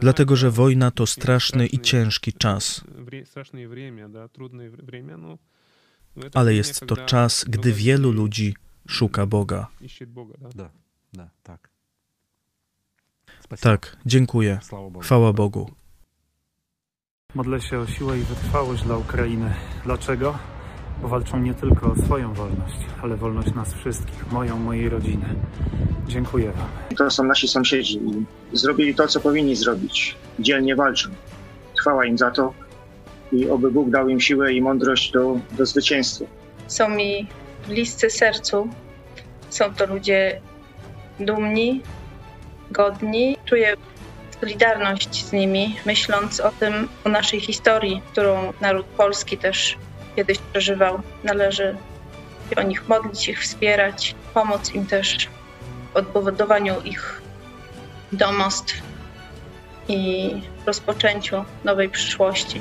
Dlatego, 0.00 0.36
że 0.36 0.50
wojna 0.50 0.90
to 0.90 1.06
straszny 1.06 1.66
i 1.66 1.78
ciężki 1.78 2.32
czas. 2.32 2.84
Ale 6.34 6.54
jest 6.54 6.80
to 6.86 6.96
czas, 6.96 7.44
gdy 7.48 7.72
wielu 7.72 8.12
ludzi 8.12 8.54
szuka 8.88 9.26
Boga. 9.26 9.68
Tak. 11.42 11.75
Tak, 13.60 13.96
dziękuję. 14.06 14.58
Chwała 15.02 15.32
Bogu. 15.32 15.70
Modlę 17.34 17.60
się 17.60 17.78
o 17.78 17.86
siłę 17.86 18.18
i 18.18 18.22
wytrwałość 18.22 18.82
dla 18.82 18.96
Ukrainy. 18.96 19.54
Dlaczego? 19.84 20.38
Bo 21.02 21.08
walczą 21.08 21.38
nie 21.38 21.54
tylko 21.54 21.92
o 21.92 21.96
swoją 21.96 22.34
wolność, 22.34 22.76
ale 23.02 23.16
wolność 23.16 23.54
nas 23.54 23.74
wszystkich, 23.74 24.32
moją, 24.32 24.58
mojej 24.58 24.88
rodziny. 24.88 25.34
Dziękuję 26.08 26.52
Wam. 26.52 26.96
To 26.96 27.10
są 27.10 27.24
nasi 27.24 27.48
sąsiedzi 27.48 28.00
zrobili 28.52 28.94
to, 28.94 29.06
co 29.06 29.20
powinni 29.20 29.56
zrobić. 29.56 30.16
Dzielnie 30.38 30.76
walczą. 30.76 31.10
Chwała 31.80 32.06
im 32.06 32.18
za 32.18 32.30
to 32.30 32.52
i 33.32 33.48
oby 33.50 33.70
Bóg 33.70 33.90
dał 33.90 34.08
im 34.08 34.20
siłę 34.20 34.52
i 34.52 34.62
mądrość 34.62 35.12
do, 35.12 35.40
do 35.52 35.66
zwycięstwa. 35.66 36.24
Są 36.66 36.88
mi 36.88 37.26
bliscy 37.68 38.10
sercu. 38.10 38.68
Są 39.50 39.74
to 39.74 39.86
ludzie 39.86 40.40
dumni, 41.20 41.82
godni. 42.70 43.36
Czuję 43.44 43.76
solidarność 44.40 45.24
z 45.24 45.32
nimi, 45.32 45.76
myśląc 45.86 46.40
o 46.40 46.50
tym, 46.50 46.88
o 47.04 47.08
naszej 47.08 47.40
historii, 47.40 48.02
którą 48.12 48.52
naród 48.60 48.86
polski 48.86 49.38
też 49.38 49.76
kiedyś 50.16 50.38
przeżywał. 50.38 51.00
Należy 51.24 51.76
się 52.50 52.56
o 52.56 52.62
nich 52.62 52.88
modlić, 52.88 53.28
ich 53.28 53.42
wspierać, 53.42 54.14
pomóc 54.34 54.74
im 54.74 54.86
też 54.86 55.28
w 55.92 55.96
odbudowaniu 55.96 56.80
ich 56.84 57.22
domostw 58.12 58.74
i 59.88 60.30
rozpoczęciu 60.66 61.44
nowej 61.64 61.88
przyszłości. 61.88 62.60